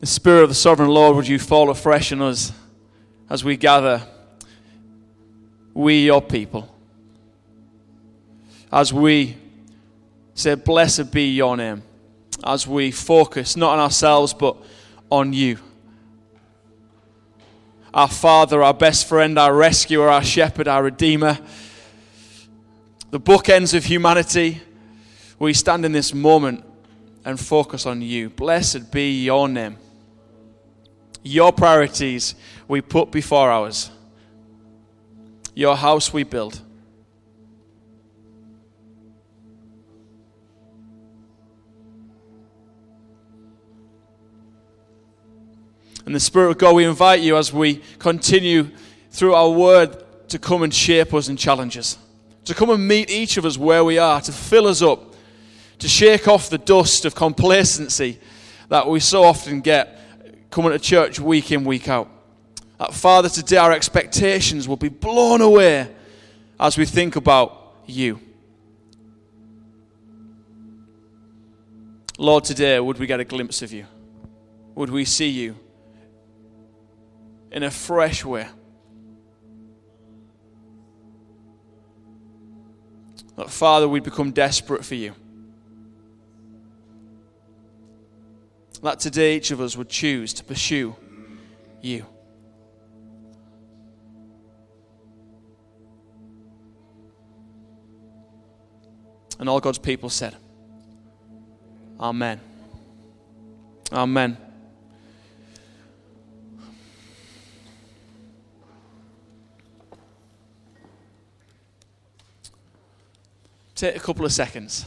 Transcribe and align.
The 0.00 0.06
Spirit 0.06 0.44
of 0.44 0.48
the 0.48 0.54
Sovereign 0.54 0.88
Lord, 0.88 1.14
would 1.14 1.28
you 1.28 1.38
fall 1.38 1.68
afresh 1.68 2.10
on 2.10 2.22
us 2.22 2.52
as 3.28 3.44
we 3.44 3.58
gather, 3.58 4.00
we, 5.74 6.06
your 6.06 6.22
people, 6.22 6.74
as 8.72 8.94
we 8.94 9.36
say, 10.32 10.54
Blessed 10.54 11.12
be 11.12 11.34
your 11.34 11.54
name, 11.54 11.82
as 12.42 12.66
we 12.66 12.90
focus 12.90 13.58
not 13.58 13.74
on 13.74 13.78
ourselves 13.78 14.32
but 14.32 14.56
on 15.10 15.34
you. 15.34 15.58
Our 17.92 18.08
Father, 18.08 18.62
our 18.62 18.72
best 18.72 19.06
friend, 19.06 19.38
our 19.38 19.54
rescuer, 19.54 20.08
our 20.08 20.24
shepherd, 20.24 20.66
our 20.66 20.84
Redeemer, 20.84 21.38
the 23.10 23.20
bookends 23.20 23.74
of 23.74 23.84
humanity, 23.84 24.62
we 25.38 25.52
stand 25.52 25.84
in 25.84 25.92
this 25.92 26.14
moment 26.14 26.64
and 27.22 27.38
focus 27.38 27.84
on 27.84 28.00
you. 28.00 28.30
Blessed 28.30 28.90
be 28.90 29.24
your 29.24 29.46
name. 29.46 29.76
Your 31.22 31.52
priorities 31.52 32.34
we 32.66 32.80
put 32.80 33.10
before 33.10 33.50
ours. 33.50 33.90
Your 35.54 35.76
house 35.76 36.12
we 36.12 36.22
build. 36.22 36.60
And 46.06 46.14
the 46.14 46.20
Spirit 46.20 46.50
of 46.50 46.58
God, 46.58 46.74
we 46.74 46.84
invite 46.84 47.20
you 47.20 47.36
as 47.36 47.52
we 47.52 47.82
continue 47.98 48.68
through 49.12 49.34
our 49.34 49.50
word 49.50 50.04
to 50.30 50.40
come 50.40 50.62
and 50.62 50.74
shape 50.74 51.14
us 51.14 51.28
and 51.28 51.38
challenge 51.38 51.76
us, 51.76 51.98
to 52.46 52.54
come 52.54 52.70
and 52.70 52.88
meet 52.88 53.10
each 53.10 53.36
of 53.36 53.44
us 53.44 53.58
where 53.58 53.84
we 53.84 53.98
are, 53.98 54.20
to 54.22 54.32
fill 54.32 54.66
us 54.66 54.82
up, 54.82 55.14
to 55.78 55.86
shake 55.88 56.26
off 56.26 56.50
the 56.50 56.58
dust 56.58 57.04
of 57.04 57.14
complacency 57.14 58.18
that 58.68 58.88
we 58.88 58.98
so 58.98 59.22
often 59.22 59.60
get 59.60 59.99
coming 60.50 60.72
to 60.72 60.78
church 60.78 61.20
week 61.20 61.52
in, 61.52 61.64
week 61.64 61.88
out. 61.88 62.08
That, 62.78 62.92
Father, 62.92 63.28
today 63.28 63.56
our 63.56 63.72
expectations 63.72 64.66
will 64.66 64.76
be 64.76 64.88
blown 64.88 65.40
away 65.40 65.88
as 66.58 66.76
we 66.76 66.86
think 66.86 67.16
about 67.16 67.74
you. 67.86 68.20
Lord, 72.18 72.44
today, 72.44 72.78
would 72.78 72.98
we 72.98 73.06
get 73.06 73.20
a 73.20 73.24
glimpse 73.24 73.62
of 73.62 73.72
you? 73.72 73.86
Would 74.74 74.90
we 74.90 75.04
see 75.04 75.28
you 75.28 75.56
in 77.50 77.62
a 77.62 77.70
fresh 77.70 78.24
way? 78.24 78.46
That, 83.36 83.48
Father, 83.48 83.88
we'd 83.88 84.02
become 84.02 84.32
desperate 84.32 84.84
for 84.84 84.96
you. 84.96 85.14
That 88.82 89.00
today 89.00 89.36
each 89.36 89.50
of 89.50 89.60
us 89.60 89.76
would 89.76 89.88
choose 89.88 90.32
to 90.34 90.44
pursue 90.44 90.96
you. 91.82 92.06
And 99.38 99.48
all 99.48 99.60
God's 99.60 99.78
people 99.78 100.10
said, 100.10 100.36
Amen. 101.98 102.40
Amen. 103.92 104.36
Take 113.74 113.96
a 113.96 113.98
couple 114.00 114.26
of 114.26 114.32
seconds. 114.32 114.84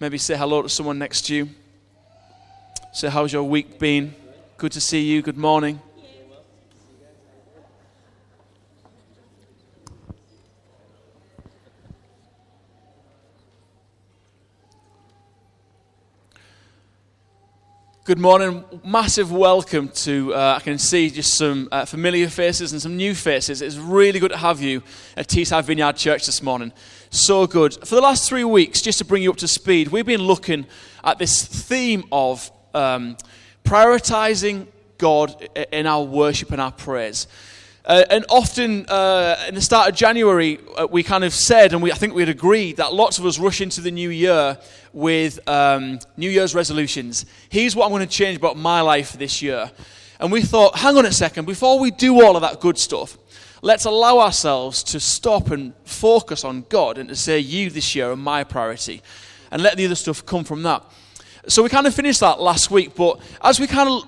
Maybe 0.00 0.16
say 0.16 0.34
hello 0.34 0.62
to 0.62 0.68
someone 0.70 0.98
next 0.98 1.26
to 1.26 1.34
you. 1.34 1.48
So, 2.90 3.10
how's 3.10 3.34
your 3.34 3.42
week 3.42 3.78
been? 3.78 4.14
Good 4.56 4.72
to 4.72 4.80
see 4.80 5.02
you. 5.02 5.20
Good 5.20 5.36
morning. 5.36 5.80
Good 18.04 18.18
morning. 18.18 18.64
Massive 18.82 19.30
welcome 19.30 19.90
to, 19.90 20.34
uh, 20.34 20.54
I 20.56 20.60
can 20.60 20.78
see 20.78 21.10
just 21.10 21.36
some 21.36 21.68
uh, 21.70 21.84
familiar 21.84 22.30
faces 22.30 22.72
and 22.72 22.80
some 22.80 22.96
new 22.96 23.14
faces. 23.14 23.60
It's 23.60 23.76
really 23.76 24.18
good 24.18 24.30
to 24.30 24.38
have 24.38 24.62
you 24.62 24.82
at 25.14 25.28
Teesside 25.28 25.64
Vineyard 25.64 25.96
Church 25.96 26.24
this 26.24 26.42
morning. 26.42 26.72
So 27.10 27.46
good. 27.46 27.74
For 27.86 27.96
the 27.96 28.00
last 28.00 28.26
three 28.26 28.44
weeks, 28.44 28.80
just 28.80 28.98
to 29.00 29.04
bring 29.04 29.22
you 29.22 29.30
up 29.30 29.36
to 29.36 29.46
speed, 29.46 29.88
we've 29.88 30.06
been 30.06 30.22
looking 30.22 30.66
at 31.04 31.18
this 31.18 31.44
theme 31.44 32.04
of 32.10 32.50
um, 32.74 33.16
prioritizing 33.64 34.66
God 34.98 35.48
in 35.72 35.86
our 35.86 36.02
worship 36.02 36.50
and 36.52 36.60
our 36.60 36.72
praise. 36.72 37.26
Uh, 37.88 38.04
and 38.10 38.26
often 38.28 38.84
uh, 38.88 39.42
in 39.48 39.54
the 39.54 39.62
start 39.62 39.88
of 39.88 39.94
January, 39.94 40.58
uh, 40.76 40.86
we 40.90 41.02
kind 41.02 41.24
of 41.24 41.32
said, 41.32 41.72
and 41.72 41.82
we, 41.82 41.90
I 41.90 41.94
think 41.94 42.12
we'd 42.12 42.28
agreed, 42.28 42.76
that 42.76 42.92
lots 42.92 43.18
of 43.18 43.24
us 43.24 43.38
rush 43.38 43.62
into 43.62 43.80
the 43.80 43.90
new 43.90 44.10
year 44.10 44.58
with 44.92 45.40
um, 45.48 45.98
New 46.16 46.28
Year's 46.28 46.54
resolutions. 46.54 47.24
Here's 47.48 47.74
what 47.74 47.86
I'm 47.86 47.90
going 47.90 48.06
to 48.06 48.06
change 48.06 48.36
about 48.36 48.58
my 48.58 48.82
life 48.82 49.14
this 49.14 49.40
year. 49.40 49.70
And 50.20 50.30
we 50.30 50.42
thought, 50.42 50.76
hang 50.76 50.98
on 50.98 51.06
a 51.06 51.12
second, 51.12 51.46
before 51.46 51.78
we 51.78 51.90
do 51.90 52.22
all 52.22 52.36
of 52.36 52.42
that 52.42 52.60
good 52.60 52.76
stuff, 52.76 53.16
let's 53.62 53.86
allow 53.86 54.18
ourselves 54.18 54.82
to 54.82 55.00
stop 55.00 55.50
and 55.50 55.72
focus 55.84 56.44
on 56.44 56.66
God 56.68 56.98
and 56.98 57.08
to 57.08 57.16
say, 57.16 57.38
You 57.38 57.70
this 57.70 57.94
year 57.94 58.10
are 58.10 58.16
my 58.16 58.44
priority. 58.44 59.00
And 59.50 59.62
let 59.62 59.78
the 59.78 59.86
other 59.86 59.94
stuff 59.94 60.26
come 60.26 60.44
from 60.44 60.62
that. 60.64 60.84
So 61.48 61.62
we 61.62 61.70
kind 61.70 61.86
of 61.86 61.94
finished 61.94 62.20
that 62.20 62.42
last 62.42 62.70
week, 62.70 62.94
but 62.94 63.18
as 63.40 63.58
we 63.58 63.66
kind 63.66 63.88
of, 63.88 64.02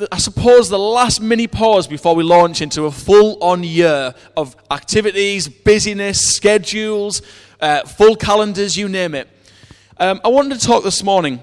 uh, 0.00 0.06
I 0.10 0.16
suppose, 0.16 0.70
the 0.70 0.78
last 0.78 1.20
mini 1.20 1.46
pause 1.46 1.86
before 1.86 2.14
we 2.14 2.24
launch 2.24 2.62
into 2.62 2.86
a 2.86 2.90
full 2.90 3.36
on 3.42 3.62
year 3.62 4.14
of 4.34 4.56
activities, 4.70 5.46
busyness, 5.46 6.22
schedules, 6.22 7.20
uh, 7.60 7.82
full 7.82 8.16
calendars, 8.16 8.78
you 8.78 8.88
name 8.88 9.14
it. 9.14 9.28
Um, 9.98 10.22
I 10.24 10.28
wanted 10.28 10.58
to 10.58 10.66
talk 10.66 10.84
this 10.84 11.02
morning 11.02 11.40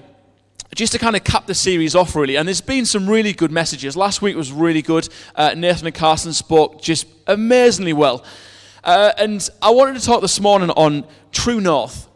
just 0.74 0.92
to 0.94 0.98
kind 0.98 1.14
of 1.14 1.22
cap 1.22 1.46
the 1.46 1.54
series 1.54 1.94
off, 1.94 2.16
really. 2.16 2.34
And 2.34 2.48
there's 2.48 2.60
been 2.60 2.84
some 2.84 3.08
really 3.08 3.32
good 3.32 3.52
messages. 3.52 3.96
Last 3.96 4.20
week 4.20 4.34
was 4.34 4.50
really 4.50 4.82
good. 4.82 5.08
Uh, 5.36 5.54
Nathan 5.56 5.86
and 5.86 5.94
Carson 5.94 6.32
spoke 6.32 6.82
just 6.82 7.06
amazingly 7.28 7.92
well. 7.92 8.24
Uh, 8.82 9.12
and 9.18 9.48
I 9.62 9.70
wanted 9.70 10.00
to 10.00 10.04
talk 10.04 10.20
this 10.20 10.40
morning 10.40 10.70
on 10.70 11.04
True 11.30 11.60
North. 11.60 12.08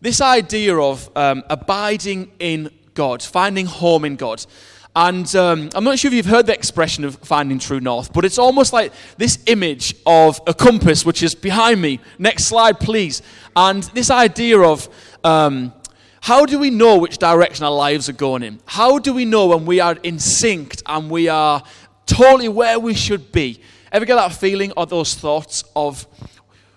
This 0.00 0.22
idea 0.22 0.78
of 0.78 1.10
um, 1.14 1.44
abiding 1.50 2.32
in 2.38 2.70
God, 2.96 3.22
finding 3.22 3.66
home 3.66 4.04
in 4.04 4.16
God. 4.16 4.44
And 4.96 5.36
um, 5.36 5.68
I'm 5.74 5.84
not 5.84 5.98
sure 5.98 6.08
if 6.08 6.14
you've 6.14 6.24
heard 6.24 6.46
the 6.46 6.54
expression 6.54 7.04
of 7.04 7.16
finding 7.16 7.58
true 7.58 7.80
north, 7.80 8.14
but 8.14 8.24
it's 8.24 8.38
almost 8.38 8.72
like 8.72 8.92
this 9.18 9.38
image 9.46 9.94
of 10.06 10.40
a 10.46 10.54
compass, 10.54 11.04
which 11.04 11.22
is 11.22 11.34
behind 11.34 11.82
me. 11.82 12.00
Next 12.18 12.46
slide, 12.46 12.80
please. 12.80 13.20
And 13.54 13.82
this 13.94 14.10
idea 14.10 14.58
of 14.58 14.88
um, 15.22 15.74
how 16.22 16.46
do 16.46 16.58
we 16.58 16.70
know 16.70 16.96
which 16.96 17.18
direction 17.18 17.66
our 17.66 17.72
lives 17.72 18.08
are 18.08 18.14
going 18.14 18.42
in? 18.42 18.58
How 18.64 18.98
do 18.98 19.12
we 19.12 19.26
know 19.26 19.48
when 19.48 19.66
we 19.66 19.80
are 19.80 19.96
in 20.02 20.18
sync 20.18 20.76
and 20.86 21.10
we 21.10 21.28
are 21.28 21.62
totally 22.06 22.48
where 22.48 22.80
we 22.80 22.94
should 22.94 23.30
be? 23.32 23.60
Ever 23.92 24.06
get 24.06 24.16
that 24.16 24.32
feeling 24.32 24.72
or 24.78 24.86
those 24.86 25.14
thoughts 25.14 25.62
of 25.76 26.06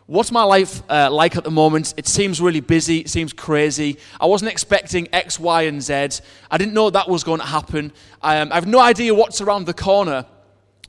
What's 0.09 0.31
my 0.31 0.41
life 0.41 0.81
uh, 0.89 1.11
like 1.11 1.35
at 1.35 1.43
the 1.43 1.51
moment? 1.51 1.93
It 1.95 2.07
seems 2.07 2.41
really 2.41 2.61
busy. 2.61 2.97
It 2.97 3.09
seems 3.11 3.31
crazy. 3.31 3.99
I 4.19 4.25
wasn't 4.25 4.49
expecting 4.51 5.07
X, 5.13 5.39
Y, 5.39 5.61
and 5.61 5.83
Z. 5.83 6.23
I 6.49 6.57
didn't 6.57 6.73
know 6.73 6.89
that 6.89 7.07
was 7.07 7.23
going 7.23 7.41
to 7.41 7.45
happen. 7.45 7.93
Um, 8.23 8.51
I 8.51 8.55
have 8.55 8.65
no 8.65 8.79
idea 8.79 9.13
what's 9.13 9.39
around 9.39 9.67
the 9.67 9.73
corner. 9.75 10.25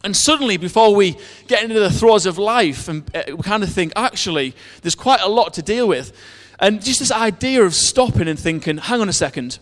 And 0.02 0.16
suddenly, 0.16 0.56
before 0.56 0.94
we 0.94 1.18
get 1.48 1.62
into 1.62 1.78
the 1.78 1.90
throes 1.90 2.24
of 2.24 2.38
life, 2.38 2.88
and 2.88 3.14
uh, 3.14 3.24
we 3.36 3.42
kind 3.42 3.62
of 3.62 3.70
think, 3.70 3.92
actually, 3.94 4.54
there's 4.80 4.94
quite 4.94 5.20
a 5.20 5.28
lot 5.28 5.52
to 5.52 5.60
deal 5.60 5.86
with. 5.86 6.16
And 6.58 6.82
just 6.82 7.00
this 7.00 7.12
idea 7.12 7.62
of 7.62 7.74
stopping 7.74 8.26
and 8.26 8.38
thinking, 8.38 8.78
hang 8.78 9.02
on 9.02 9.10
a 9.10 9.12
second, 9.12 9.58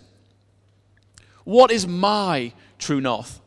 what 1.43 1.73
is 1.73 1.85
my 1.85 2.53
true 2.79 3.01
north? 3.01 3.41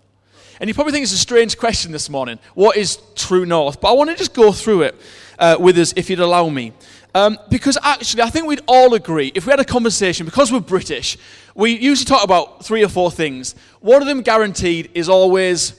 And 0.60 0.68
you 0.68 0.74
probably 0.74 0.92
think 0.92 1.04
it's 1.04 1.14
a 1.14 1.18
strange 1.18 1.58
question 1.58 1.94
this 1.94 2.10
morning. 2.10 2.38
What 2.54 2.76
is 2.76 3.00
true 3.16 3.46
north? 3.46 3.80
But 3.80 3.92
I 3.92 3.94
want 3.94 4.10
to 4.10 4.18
just 4.18 4.34
go 4.34 4.52
through 4.52 4.82
it 4.82 4.96
uh, 5.42 5.58
with 5.60 5.78
us, 5.78 5.92
if 5.98 6.10
you'd 6.10 6.20
allow 6.20 6.48
me. 6.48 6.72
Um, 7.14 7.38
because 7.50 7.78
actually, 7.84 8.24
I 8.24 8.30
think 8.30 8.48
we'd 8.48 8.62
all 8.68 8.94
agree, 8.94 9.34
if 9.36 9.46
we 9.46 9.50
had 9.50 9.60
a 9.60 9.66
conversation, 9.66 10.26
because 10.26 10.52
we're 10.52 10.62
British, 10.62 11.18
we 11.56 11.78
usually 11.78 12.06
talk 12.06 12.24
about 12.24 12.64
three 12.64 12.86
or 12.86 12.88
four 12.88 13.12
things. 13.12 13.56
One 13.82 14.02
of 14.02 14.08
them, 14.08 14.22
guaranteed, 14.22 14.92
is 14.94 15.10
always 15.10 15.74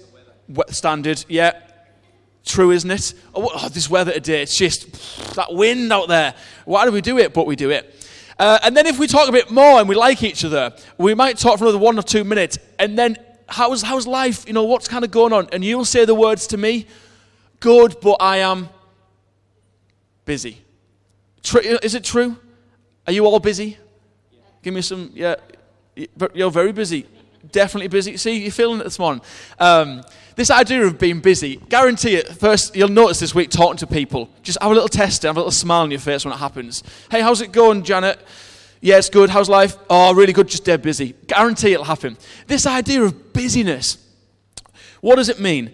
standard. 0.68 1.24
Yeah, 1.28 1.58
true, 2.44 2.72
isn't 2.72 2.90
it? 2.90 3.14
Oh, 3.34 3.50
oh, 3.54 3.68
this 3.70 3.88
weather 3.88 4.12
today, 4.12 4.42
it's 4.42 4.56
just 4.56 5.34
that 5.36 5.54
wind 5.54 5.90
out 5.90 6.08
there. 6.08 6.34
Why 6.66 6.84
do 6.84 6.92
we 6.92 7.00
do 7.00 7.18
it? 7.18 7.32
But 7.32 7.46
we 7.46 7.56
do 7.56 7.70
it. 7.70 8.06
Uh, 8.38 8.58
and 8.64 8.76
then 8.76 8.86
if 8.86 8.98
we 8.98 9.06
talk 9.06 9.28
a 9.28 9.32
bit 9.32 9.50
more 9.50 9.78
and 9.78 9.88
we 9.88 9.94
like 9.94 10.22
each 10.22 10.44
other, 10.44 10.74
we 10.98 11.14
might 11.14 11.38
talk 11.38 11.58
for 11.58 11.64
another 11.64 11.78
one 11.78 11.98
or 11.98 12.02
two 12.02 12.24
minutes. 12.24 12.58
And 12.78 12.98
then, 12.98 13.16
how's, 13.48 13.82
how's 13.82 14.06
life? 14.06 14.44
You 14.46 14.52
know, 14.52 14.64
what's 14.64 14.88
kind 14.88 15.04
of 15.04 15.10
going 15.10 15.32
on? 15.32 15.48
And 15.52 15.64
you'll 15.64 15.84
say 15.84 16.04
the 16.04 16.14
words 16.14 16.48
to 16.48 16.56
me, 16.56 16.86
good, 17.60 17.96
but 18.02 18.16
I 18.20 18.38
am 18.38 18.68
busy. 20.24 20.62
is 21.54 21.94
it 21.94 22.04
true? 22.04 22.36
Are 23.06 23.12
you 23.12 23.26
all 23.26 23.40
busy? 23.40 23.78
Give 24.62 24.74
me 24.74 24.80
some, 24.80 25.10
yeah. 25.14 25.34
You're 26.34 26.50
very 26.50 26.72
busy. 26.72 27.06
definitely 27.50 27.88
busy. 27.88 28.16
See, 28.16 28.42
you're 28.42 28.52
feeling 28.52 28.80
it 28.80 28.84
this 28.84 28.98
morning. 28.98 29.22
Um, 29.58 30.02
this 30.36 30.50
idea 30.50 30.82
of 30.84 30.98
being 30.98 31.20
busy, 31.20 31.56
guarantee 31.56 32.14
it. 32.14 32.28
First, 32.28 32.74
you'll 32.74 32.88
notice 32.88 33.20
this 33.20 33.34
week 33.34 33.50
talking 33.50 33.76
to 33.78 33.86
people. 33.86 34.30
Just 34.42 34.58
have 34.62 34.70
a 34.70 34.74
little 34.74 34.88
test, 34.88 35.24
have 35.24 35.36
a 35.36 35.40
little 35.40 35.50
smile 35.50 35.82
on 35.82 35.90
your 35.90 36.00
face 36.00 36.24
when 36.24 36.32
it 36.32 36.38
happens. 36.38 36.82
Hey, 37.10 37.20
how's 37.20 37.40
it 37.40 37.52
going, 37.52 37.82
Janet? 37.82 38.18
Yeah, 38.80 38.98
it's 38.98 39.10
good. 39.10 39.30
How's 39.30 39.48
life? 39.48 39.76
Oh, 39.90 40.14
really 40.14 40.32
good. 40.32 40.48
Just 40.48 40.64
dead 40.64 40.82
busy. 40.82 41.14
Guarantee 41.26 41.72
it'll 41.72 41.84
happen. 41.84 42.16
This 42.46 42.66
idea 42.66 43.02
of 43.02 43.32
busyness, 43.32 43.98
what 45.00 45.16
does 45.16 45.28
it 45.28 45.38
mean? 45.38 45.72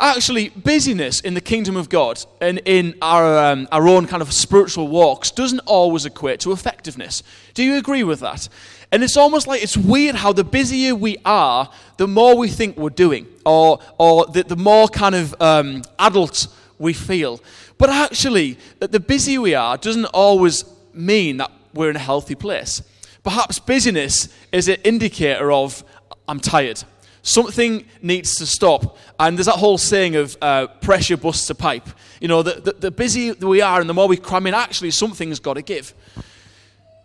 Actually, 0.00 0.50
busyness 0.50 1.18
in 1.20 1.34
the 1.34 1.40
kingdom 1.40 1.76
of 1.76 1.88
God 1.88 2.24
and 2.40 2.60
in 2.64 2.94
our, 3.02 3.52
um, 3.52 3.66
our 3.72 3.88
own 3.88 4.06
kind 4.06 4.22
of 4.22 4.32
spiritual 4.32 4.86
walks 4.86 5.32
doesn't 5.32 5.58
always 5.60 6.06
equate 6.06 6.38
to 6.40 6.52
effectiveness. 6.52 7.24
Do 7.54 7.64
you 7.64 7.76
agree 7.76 8.04
with 8.04 8.20
that? 8.20 8.48
And 8.92 9.02
it's 9.02 9.16
almost 9.16 9.48
like 9.48 9.60
it's 9.60 9.76
weird 9.76 10.14
how 10.14 10.32
the 10.32 10.44
busier 10.44 10.94
we 10.94 11.16
are, 11.24 11.68
the 11.96 12.06
more 12.06 12.36
we 12.36 12.48
think 12.48 12.76
we're 12.76 12.90
doing, 12.90 13.26
or, 13.44 13.80
or 13.98 14.26
the, 14.26 14.44
the 14.44 14.56
more 14.56 14.86
kind 14.86 15.16
of 15.16 15.34
um, 15.40 15.82
adult 15.98 16.46
we 16.78 16.92
feel. 16.92 17.40
But 17.76 17.90
actually, 17.90 18.56
the 18.78 19.00
busier 19.00 19.40
we 19.40 19.56
are 19.56 19.76
doesn't 19.76 20.06
always 20.06 20.64
mean 20.94 21.38
that 21.38 21.50
we're 21.74 21.90
in 21.90 21.96
a 21.96 22.00
healthy 22.00 22.36
place. 22.36 22.82
Perhaps 23.24 23.58
busyness 23.58 24.28
is 24.52 24.68
an 24.68 24.76
indicator 24.84 25.50
of, 25.50 25.82
I'm 26.28 26.38
tired. 26.38 26.84
Something 27.22 27.84
needs 28.00 28.36
to 28.36 28.46
stop. 28.46 28.96
And 29.18 29.36
there's 29.36 29.46
that 29.46 29.56
whole 29.56 29.78
saying 29.78 30.16
of 30.16 30.36
uh, 30.40 30.66
pressure 30.66 31.16
busts 31.16 31.50
a 31.50 31.54
pipe. 31.54 31.88
You 32.20 32.28
know, 32.28 32.42
the, 32.42 32.60
the, 32.60 32.72
the 32.72 32.90
busier 32.90 33.34
we 33.34 33.60
are 33.60 33.80
and 33.80 33.88
the 33.88 33.94
more 33.94 34.08
we 34.08 34.16
cram 34.16 34.46
in, 34.46 34.54
actually, 34.54 34.90
something's 34.90 35.40
got 35.40 35.54
to 35.54 35.62
give. 35.62 35.94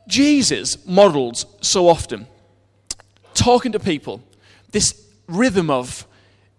Jesus 0.07 0.85
modeled 0.85 1.45
so 1.61 1.87
often 1.87 2.27
talking 3.33 3.71
to 3.71 3.79
people 3.79 4.21
this 4.71 5.05
rhythm 5.27 5.69
of 5.69 6.05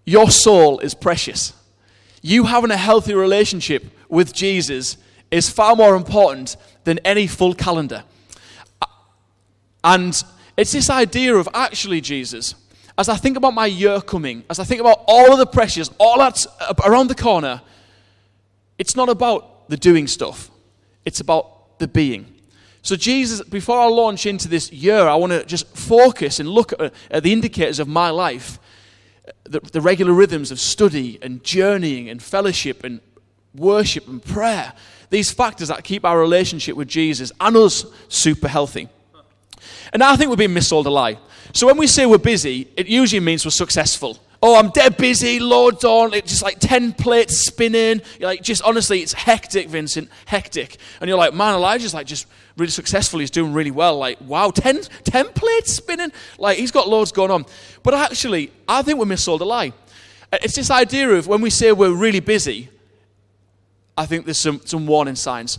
your 0.05 0.31
soul 0.31 0.79
is 0.81 0.95
precious. 0.95 1.53
You 2.23 2.45
having 2.45 2.71
a 2.71 2.77
healthy 2.77 3.15
relationship 3.15 3.85
with 4.09 4.33
Jesus 4.33 4.97
is 5.31 5.51
far 5.51 5.77
more 5.77 5.97
important 5.97 6.57
than 6.85 6.99
any 7.01 7.27
full 7.27 7.55
calendar. 7.55 8.05
And 9.83 10.23
it's 10.57 10.73
this 10.73 10.89
idea 10.89 11.35
of 11.35 11.49
actually, 11.53 12.01
Jesus, 12.01 12.55
as 12.97 13.09
I 13.09 13.17
think 13.17 13.37
about 13.37 13.55
my 13.55 13.67
year 13.67 14.01
coming, 14.01 14.45
as 14.49 14.59
I 14.59 14.65
think 14.65 14.81
about 14.81 15.03
all 15.07 15.33
of 15.33 15.39
the 15.39 15.47
pressures, 15.47 15.91
all 15.99 16.19
that's 16.19 16.47
around 16.85 17.09
the 17.09 17.15
corner, 17.15 17.61
it's 18.79 18.95
not 18.95 19.09
about 19.09 19.69
the 19.69 19.77
doing 19.77 20.07
stuff, 20.07 20.51
it's 21.05 21.21
about 21.21 21.79
the 21.79 21.89
being. 21.89 22.27
So, 22.83 22.97
Jesus, 22.97 23.41
before 23.43 23.81
I 23.81 23.87
launch 23.87 24.27
into 24.27 24.47
this 24.47 24.71
year, 24.71 25.01
I 25.01 25.15
want 25.15 25.33
to 25.33 25.45
just 25.47 25.67
focus 25.75 26.39
and 26.39 26.49
look 26.49 26.73
at, 26.79 27.23
the 27.23 27.33
indicators 27.33 27.79
of 27.79 27.89
my 27.89 28.11
life, 28.11 28.59
the, 29.45 29.61
the 29.61 29.81
regular 29.81 30.13
rhythms 30.13 30.51
of 30.51 30.61
study 30.61 31.19
and 31.23 31.43
journeying 31.43 32.11
and 32.11 32.23
fellowship 32.23 32.85
and 32.85 33.01
worship 33.55 34.07
and 34.07 34.23
prayer. 34.23 34.75
These 35.09 35.31
factors 35.31 35.69
that 35.69 35.83
keep 35.83 36.05
our 36.05 36.21
relationship 36.21 36.77
with 36.77 36.89
Jesus 36.89 37.33
and 37.41 37.57
us 37.57 37.87
super 38.09 38.49
healthy. 38.49 38.89
And 39.93 40.03
I 40.03 40.17
think 40.17 40.31
we're 40.31 40.37
being 40.37 40.51
missold 40.51 40.87
a 40.87 40.91
lie. 40.91 41.19
So 41.53 41.67
when 41.67 41.77
we 41.77 41.87
say 41.87 42.07
we're 42.07 42.19
busy, 42.19 42.69
it 42.77 42.87
usually 42.87 43.21
means 43.21 43.45
we're 43.45 43.51
successful. 43.51 44.19
Oh, 44.43 44.59
I'm 44.59 44.69
dead 44.71 44.99
busy, 44.99 45.41
loads 45.41 45.85
on, 45.85 46.13
it's 46.13 46.31
just 46.31 46.43
like 46.43 46.59
10 46.59 46.93
plates 46.93 47.47
spinning. 47.47 48.03
You're 48.21 48.29
like, 48.29 48.43
just 48.43 48.61
honestly, 48.63 49.01
it's 49.01 49.15
hectic, 49.15 49.69
Vincent, 49.69 50.11
hectic. 50.27 50.77
And 51.01 51.09
you're 51.09 51.17
like, 51.17 51.33
man, 51.33 51.55
Elijah's 51.55 51.95
like 51.95 52.07
just 52.07 52.27
really 52.59 52.71
successful. 52.71 53.21
He's 53.21 53.31
doing 53.31 53.55
really 53.55 53.71
well. 53.71 53.97
Like, 53.97 54.21
wow, 54.21 54.51
10, 54.51 54.83
10 54.83 55.29
plates 55.33 55.73
spinning? 55.73 56.13
Like, 56.39 56.59
he's 56.59 56.71
got 56.71 56.89
loads 56.89 57.11
going 57.11 57.31
on. 57.31 57.47
But 57.83 57.95
actually, 57.95 58.53
I 58.69 58.83
think 58.83 58.99
we're 58.99 59.07
missold 59.07 59.41
a 59.41 59.45
lie. 59.45 59.73
It's 60.31 60.57
this 60.57 60.71
idea 60.71 61.09
of 61.11 61.27
when 61.27 61.41
we 61.41 61.49
say 61.49 61.73
we're 61.73 61.95
really 61.95 62.21
busy, 62.21 62.69
I 63.97 64.07
think 64.07 64.27
there's 64.27 64.39
some, 64.39 64.61
some 64.65 64.87
warning 64.87 65.17
signs. 65.17 65.59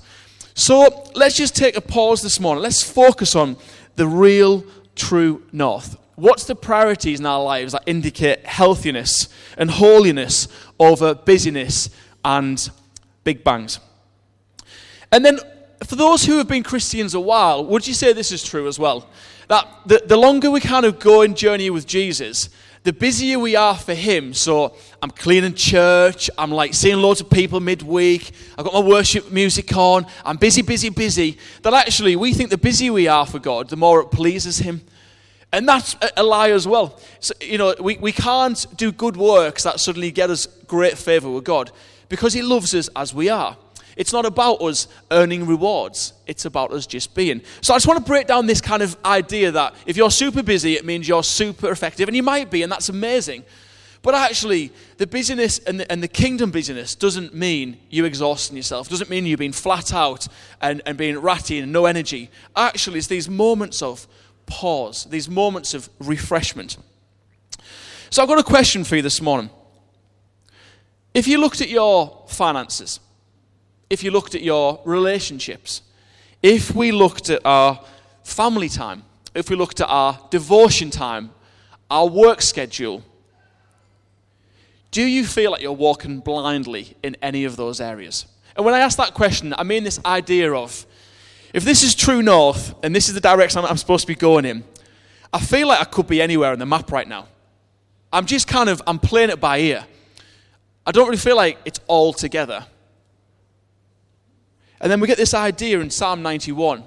So 0.53 1.09
let's 1.15 1.35
just 1.35 1.55
take 1.55 1.75
a 1.75 1.81
pause 1.81 2.21
this 2.21 2.39
morning. 2.39 2.61
Let's 2.61 2.83
focus 2.83 3.35
on 3.35 3.57
the 3.95 4.07
real, 4.07 4.63
true 4.95 5.43
north. 5.51 5.97
What's 6.15 6.45
the 6.45 6.55
priorities 6.55 7.19
in 7.19 7.25
our 7.25 7.43
lives 7.43 7.73
that 7.73 7.83
indicate 7.85 8.45
healthiness 8.45 9.27
and 9.57 9.69
holiness 9.69 10.47
over 10.79 11.13
busyness 11.13 11.89
and 12.23 12.69
big 13.23 13.43
bangs? 13.43 13.79
And 15.11 15.25
then, 15.25 15.39
for 15.85 15.95
those 15.95 16.25
who 16.25 16.37
have 16.37 16.47
been 16.47 16.63
Christians 16.63 17.13
a 17.13 17.19
while, 17.19 17.65
would 17.65 17.85
you 17.85 17.93
say 17.93 18.13
this 18.13 18.31
is 18.31 18.43
true 18.43 18.67
as 18.67 18.79
well? 18.79 19.09
That 19.49 19.67
the, 19.85 20.03
the 20.05 20.17
longer 20.17 20.49
we 20.49 20.61
kind 20.61 20.85
of 20.85 20.99
go 20.99 21.21
and 21.21 21.35
journey 21.35 21.69
with 21.69 21.85
Jesus, 21.85 22.49
the 22.85 22.93
busier 22.93 23.39
we 23.39 23.55
are 23.55 23.75
for 23.75 23.95
Him. 23.95 24.33
So 24.33 24.77
I'm 25.01 25.09
cleaning 25.09 25.55
church, 25.55 26.29
I'm 26.37 26.51
like 26.51 26.75
seeing 26.75 26.97
loads 26.97 27.19
of 27.19 27.31
people 27.31 27.59
midweek, 27.59 28.31
I've 28.57 28.63
got 28.63 28.73
my 28.75 28.79
worship 28.79 29.31
music 29.31 29.75
on, 29.75 30.05
I'm 30.23 30.37
busy, 30.37 30.61
busy, 30.61 30.89
busy. 30.89 31.39
That 31.63 31.73
actually, 31.73 32.15
we 32.15 32.33
think 32.33 32.51
the 32.51 32.59
busier 32.59 32.93
we 32.93 33.07
are 33.07 33.25
for 33.25 33.39
God, 33.39 33.69
the 33.69 33.75
more 33.75 34.01
it 34.01 34.11
pleases 34.11 34.59
Him. 34.59 34.81
And 35.51 35.67
that's 35.67 35.95
a 36.15 36.21
lie 36.21 36.51
as 36.51 36.67
well. 36.67 36.99
So, 37.19 37.33
you 37.41 37.57
know, 37.57 37.73
we, 37.79 37.97
we 37.97 38.11
can't 38.11 38.65
do 38.77 38.91
good 38.91 39.17
works 39.17 39.63
that 39.63 39.79
suddenly 39.79 40.11
get 40.11 40.29
us 40.29 40.45
great 40.67 40.97
favor 40.97 41.29
with 41.29 41.43
God 41.43 41.71
because 42.07 42.33
He 42.33 42.43
loves 42.43 42.75
us 42.75 42.87
as 42.95 43.15
we 43.15 43.29
are. 43.29 43.57
It's 43.95 44.11
not 44.11 44.25
about 44.25 44.61
us 44.61 44.87
earning 45.11 45.45
rewards, 45.45 46.13
it's 46.27 46.45
about 46.45 46.71
us 46.71 46.85
just 46.85 47.15
being. 47.15 47.41
So 47.61 47.73
I 47.73 47.77
just 47.77 47.87
want 47.87 47.99
to 47.99 48.05
break 48.05 48.27
down 48.27 48.45
this 48.45 48.61
kind 48.61 48.83
of 48.83 48.97
idea 49.05 49.51
that 49.51 49.75
if 49.85 49.95
you're 49.95 50.11
super 50.11 50.43
busy, 50.43 50.73
it 50.73 50.85
means 50.85 51.07
you're 51.07 51.23
super 51.23 51.71
effective, 51.71 52.09
and 52.09 52.15
you 52.15 52.23
might 52.23 52.51
be, 52.51 52.63
and 52.63 52.71
that's 52.71 52.89
amazing. 52.89 53.43
But 54.01 54.13
actually, 54.13 54.71
the 54.97 55.07
busyness 55.07 55.57
and 55.59 55.79
the, 55.79 55.91
and 55.91 56.03
the 56.03 56.07
kingdom 56.07 56.51
busyness 56.51 56.93
doesn't 56.93 57.33
mean 57.33 57.77
you 57.89 58.05
exhausting 58.05 58.55
yourself, 58.55 58.87
doesn't 58.87 59.09
mean 59.09 59.25
you're 59.25 59.35
being 59.35 59.51
flat 59.51 59.93
out 59.93 60.27
and, 60.61 60.83
and 60.85 60.95
being 60.95 61.17
ratty 61.17 61.57
and 61.57 61.71
no 61.71 61.87
energy. 61.87 62.29
Actually, 62.55 62.99
it's 62.99 63.07
these 63.07 63.27
moments 63.27 63.81
of 63.81 64.07
pause, 64.45 65.05
these 65.05 65.27
moments 65.27 65.73
of 65.73 65.89
refreshment. 65.99 66.77
So 68.11 68.21
I've 68.21 68.29
got 68.29 68.37
a 68.37 68.43
question 68.43 68.83
for 68.83 68.95
you 68.95 69.01
this 69.01 69.21
morning. 69.21 69.49
If 71.15 71.27
you 71.27 71.39
looked 71.39 71.61
at 71.61 71.69
your 71.69 72.25
finances, 72.27 72.99
if 73.89 74.03
you 74.03 74.11
looked 74.11 74.35
at 74.35 74.41
your 74.41 74.81
relationships, 74.85 75.81
if 76.41 76.75
we 76.75 76.91
looked 76.91 77.29
at 77.29 77.41
our 77.45 77.79
family 78.23 78.69
time, 78.69 79.03
if 79.33 79.49
we 79.49 79.55
looked 79.55 79.81
at 79.81 79.87
our 79.87 80.19
devotion 80.29 80.89
time, 80.89 81.31
our 81.89 82.07
work 82.07 82.41
schedule, 82.41 83.03
do 84.91 85.03
you 85.03 85.25
feel 85.25 85.51
like 85.51 85.61
you're 85.61 85.73
walking 85.73 86.19
blindly 86.19 86.95
in 87.03 87.17
any 87.21 87.43
of 87.43 87.57
those 87.57 87.81
areas? 87.81 88.25
And 88.55 88.65
when 88.65 88.73
I 88.73 88.79
ask 88.79 88.97
that 88.97 89.13
question, 89.13 89.53
I 89.57 89.63
mean 89.63 89.83
this 89.83 89.99
idea 90.05 90.53
of 90.53 90.85
if 91.53 91.63
this 91.63 91.83
is 91.83 91.93
true 91.95 92.21
north 92.21 92.73
and 92.83 92.95
this 92.95 93.07
is 93.07 93.13
the 93.13 93.21
direction 93.21 93.63
I'm, 93.63 93.77
supposed 93.77 94.01
to 94.03 94.07
be 94.07 94.15
going 94.15 94.45
in, 94.45 94.63
I 95.33 95.39
feel 95.39 95.67
like 95.67 95.81
I 95.81 95.83
could 95.83 96.07
be 96.07 96.21
anywhere 96.21 96.51
on 96.51 96.59
the 96.59 96.65
map 96.65 96.91
right 96.91 97.07
now. 97.07 97.27
I'm 98.11 98.25
just 98.25 98.47
kind 98.47 98.69
of, 98.69 98.81
I'm 98.87 98.99
playing 98.99 99.29
it 99.29 99.39
by 99.41 99.59
ear. 99.59 99.85
I 100.85 100.91
don't 100.91 101.05
really 101.05 101.17
feel 101.17 101.35
like 101.35 101.57
it's 101.65 101.79
all 101.87 102.13
together. 102.13 102.65
And 104.85 104.91
then 104.91 104.99
we 104.99 105.07
get 105.07 105.17
this 105.17 105.33
idea 105.33 105.79
in 105.79 105.89
Psalm 105.89 106.21
91, 106.21 106.83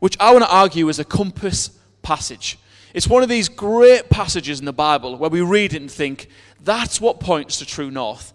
which 0.00 0.18
I 0.20 0.32
want 0.32 0.44
to 0.44 0.54
argue 0.54 0.86
is 0.90 0.98
a 0.98 1.04
compass 1.04 1.70
passage. 2.02 2.58
It's 2.92 3.08
one 3.08 3.22
of 3.22 3.30
these 3.30 3.48
great 3.48 4.10
passages 4.10 4.58
in 4.58 4.66
the 4.66 4.72
Bible 4.74 5.16
where 5.16 5.30
we 5.30 5.40
read 5.40 5.72
it 5.72 5.80
and 5.80 5.90
think, 5.90 6.28
that's 6.62 7.00
what 7.00 7.20
points 7.20 7.60
to 7.60 7.64
true 7.64 7.90
north. 7.90 8.34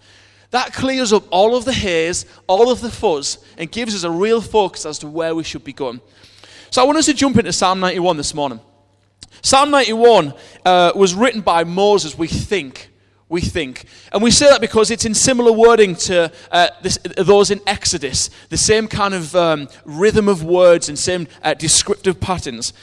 That 0.49 0.73
clears 0.73 1.13
up 1.13 1.25
all 1.29 1.55
of 1.55 1.63
the 1.63 1.73
haze, 1.73 2.25
all 2.47 2.71
of 2.71 2.81
the 2.81 2.89
fuzz, 2.89 3.37
and 3.55 3.71
gives 3.71 3.93
us 3.93 4.01
a 4.01 4.09
real 4.09 4.41
focus 4.41 4.83
as 4.83 4.97
to 4.97 5.07
where 5.07 5.35
we 5.35 5.43
should 5.43 5.63
be 5.63 5.73
going. 5.73 6.01
So 6.71 6.81
I 6.81 6.85
want 6.85 6.97
us 6.97 7.05
to 7.05 7.13
jump 7.13 7.37
into 7.37 7.53
Psalm 7.53 7.79
91 7.81 8.17
this 8.17 8.33
morning. 8.33 8.61
Psalm 9.43 9.69
91 9.69 10.33
uh, 10.65 10.91
was 10.95 11.13
written 11.13 11.41
by 11.41 11.65
Moses, 11.65 12.17
we 12.17 12.27
think, 12.27 12.89
we 13.33 13.41
think. 13.41 13.85
And 14.11 14.21
we 14.21 14.29
say 14.29 14.47
that 14.47 14.61
because 14.61 14.91
it's 14.91 15.05
in 15.05 15.15
similar 15.15 15.51
wording 15.51 15.95
to 15.95 16.31
uh, 16.51 16.67
this, 16.83 16.99
those 17.17 17.49
in 17.49 17.61
Exodus, 17.65 18.29
the 18.49 18.57
same 18.57 18.87
kind 18.87 19.15
of 19.15 19.35
um, 19.35 19.67
rhythm 19.85 20.29
of 20.29 20.43
words 20.43 20.87
and 20.87 20.97
same 20.97 21.27
uh, 21.41 21.55
descriptive 21.55 22.19
patterns. 22.19 22.73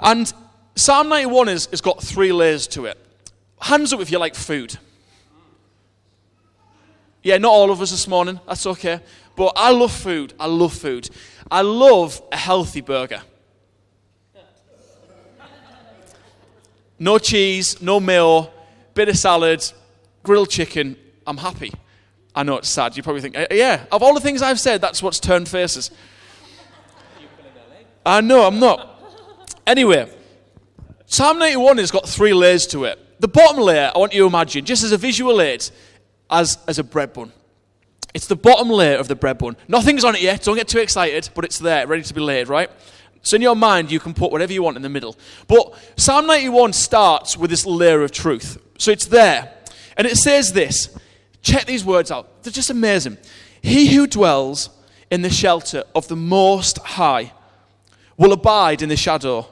And 0.00 0.32
Psalm 0.76 1.10
91 1.10 1.50
is, 1.50 1.66
has 1.66 1.82
got 1.82 2.02
three 2.02 2.32
layers 2.32 2.66
to 2.68 2.86
it. 2.86 2.96
Hands 3.60 3.92
up 3.92 4.00
if 4.00 4.10
you 4.10 4.18
like 4.18 4.34
food. 4.34 4.78
Yeah, 7.22 7.36
not 7.36 7.50
all 7.50 7.70
of 7.70 7.82
us 7.82 7.90
this 7.90 8.08
morning, 8.08 8.40
that's 8.48 8.66
okay. 8.66 9.00
But 9.36 9.52
I 9.56 9.72
love 9.72 9.92
food. 9.92 10.32
I 10.40 10.46
love 10.46 10.72
food. 10.72 11.10
I 11.50 11.60
love 11.60 12.22
a 12.32 12.36
healthy 12.38 12.80
burger. 12.80 13.20
No 16.98 17.18
cheese, 17.18 17.82
no 17.82 18.00
mayo, 18.00 18.50
bit 18.96 19.08
of 19.10 19.16
salad, 19.16 19.62
grilled 20.24 20.50
chicken, 20.50 20.96
I'm 21.26 21.36
happy. 21.36 21.72
I 22.34 22.42
know 22.42 22.56
it's 22.56 22.68
sad. 22.68 22.96
You 22.96 23.02
probably 23.02 23.20
think, 23.20 23.36
yeah, 23.50 23.84
of 23.92 24.02
all 24.02 24.14
the 24.14 24.20
things 24.20 24.42
I've 24.42 24.58
said, 24.58 24.80
that's 24.80 25.02
what's 25.02 25.20
turned 25.20 25.48
faces. 25.48 25.90
I 28.04 28.20
know, 28.20 28.46
I'm 28.46 28.58
not. 28.58 28.92
Anyway, 29.66 30.10
Psalm 31.04 31.38
91 31.38 31.78
has 31.78 31.90
got 31.90 32.08
three 32.08 32.32
layers 32.32 32.66
to 32.68 32.84
it. 32.84 32.98
The 33.20 33.28
bottom 33.28 33.62
layer, 33.62 33.92
I 33.94 33.98
want 33.98 34.14
you 34.14 34.22
to 34.22 34.26
imagine, 34.26 34.64
just 34.64 34.82
as 34.82 34.92
a 34.92 34.98
visual 34.98 35.40
aid, 35.40 35.68
as, 36.30 36.58
as 36.66 36.78
a 36.78 36.84
bread 36.84 37.12
bun. 37.12 37.32
It's 38.14 38.26
the 38.26 38.36
bottom 38.36 38.70
layer 38.70 38.96
of 38.96 39.08
the 39.08 39.16
bread 39.16 39.38
bun. 39.38 39.56
Nothing's 39.68 40.04
on 40.04 40.14
it 40.14 40.22
yet, 40.22 40.42
don't 40.42 40.56
get 40.56 40.68
too 40.68 40.78
excited, 40.78 41.28
but 41.34 41.44
it's 41.44 41.58
there, 41.58 41.86
ready 41.86 42.02
to 42.02 42.14
be 42.14 42.20
laid, 42.20 42.48
right? 42.48 42.70
So 43.22 43.36
in 43.36 43.42
your 43.42 43.56
mind, 43.56 43.90
you 43.90 43.98
can 43.98 44.14
put 44.14 44.30
whatever 44.30 44.52
you 44.52 44.62
want 44.62 44.76
in 44.76 44.82
the 44.82 44.88
middle. 44.88 45.16
But 45.48 45.74
Psalm 45.96 46.26
91 46.26 46.72
starts 46.74 47.36
with 47.36 47.50
this 47.50 47.66
layer 47.66 48.02
of 48.02 48.12
truth. 48.12 48.58
So 48.78 48.90
it's 48.90 49.06
there. 49.06 49.52
And 49.96 50.06
it 50.06 50.16
says 50.16 50.52
this. 50.52 50.96
Check 51.42 51.66
these 51.66 51.84
words 51.84 52.10
out. 52.10 52.42
They're 52.42 52.52
just 52.52 52.70
amazing. 52.70 53.18
He 53.62 53.94
who 53.94 54.06
dwells 54.06 54.70
in 55.10 55.22
the 55.22 55.30
shelter 55.30 55.84
of 55.94 56.08
the 56.08 56.16
Most 56.16 56.78
High 56.78 57.32
will 58.16 58.32
abide 58.32 58.82
in 58.82 58.88
the 58.88 58.96
shadow 58.96 59.46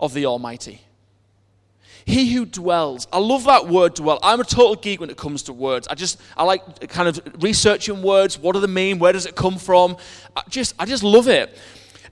of 0.00 0.14
the 0.14 0.26
Almighty. 0.26 0.82
He 2.04 2.32
who 2.32 2.46
dwells. 2.46 3.08
I 3.12 3.18
love 3.18 3.44
that 3.44 3.66
word 3.66 3.94
dwell. 3.94 4.20
I'm 4.22 4.40
a 4.40 4.44
total 4.44 4.76
geek 4.76 5.00
when 5.00 5.10
it 5.10 5.16
comes 5.16 5.42
to 5.44 5.52
words. 5.52 5.88
I 5.88 5.94
just, 5.94 6.20
I 6.36 6.44
like 6.44 6.88
kind 6.88 7.08
of 7.08 7.42
researching 7.42 8.00
words. 8.00 8.38
What 8.38 8.54
do 8.54 8.60
they 8.60 8.68
mean? 8.68 9.00
Where 9.00 9.12
does 9.12 9.26
it 9.26 9.34
come 9.34 9.58
from? 9.58 9.96
I 10.36 10.42
just, 10.48 10.74
I 10.78 10.86
just 10.86 11.02
love 11.02 11.26
it. 11.26 11.58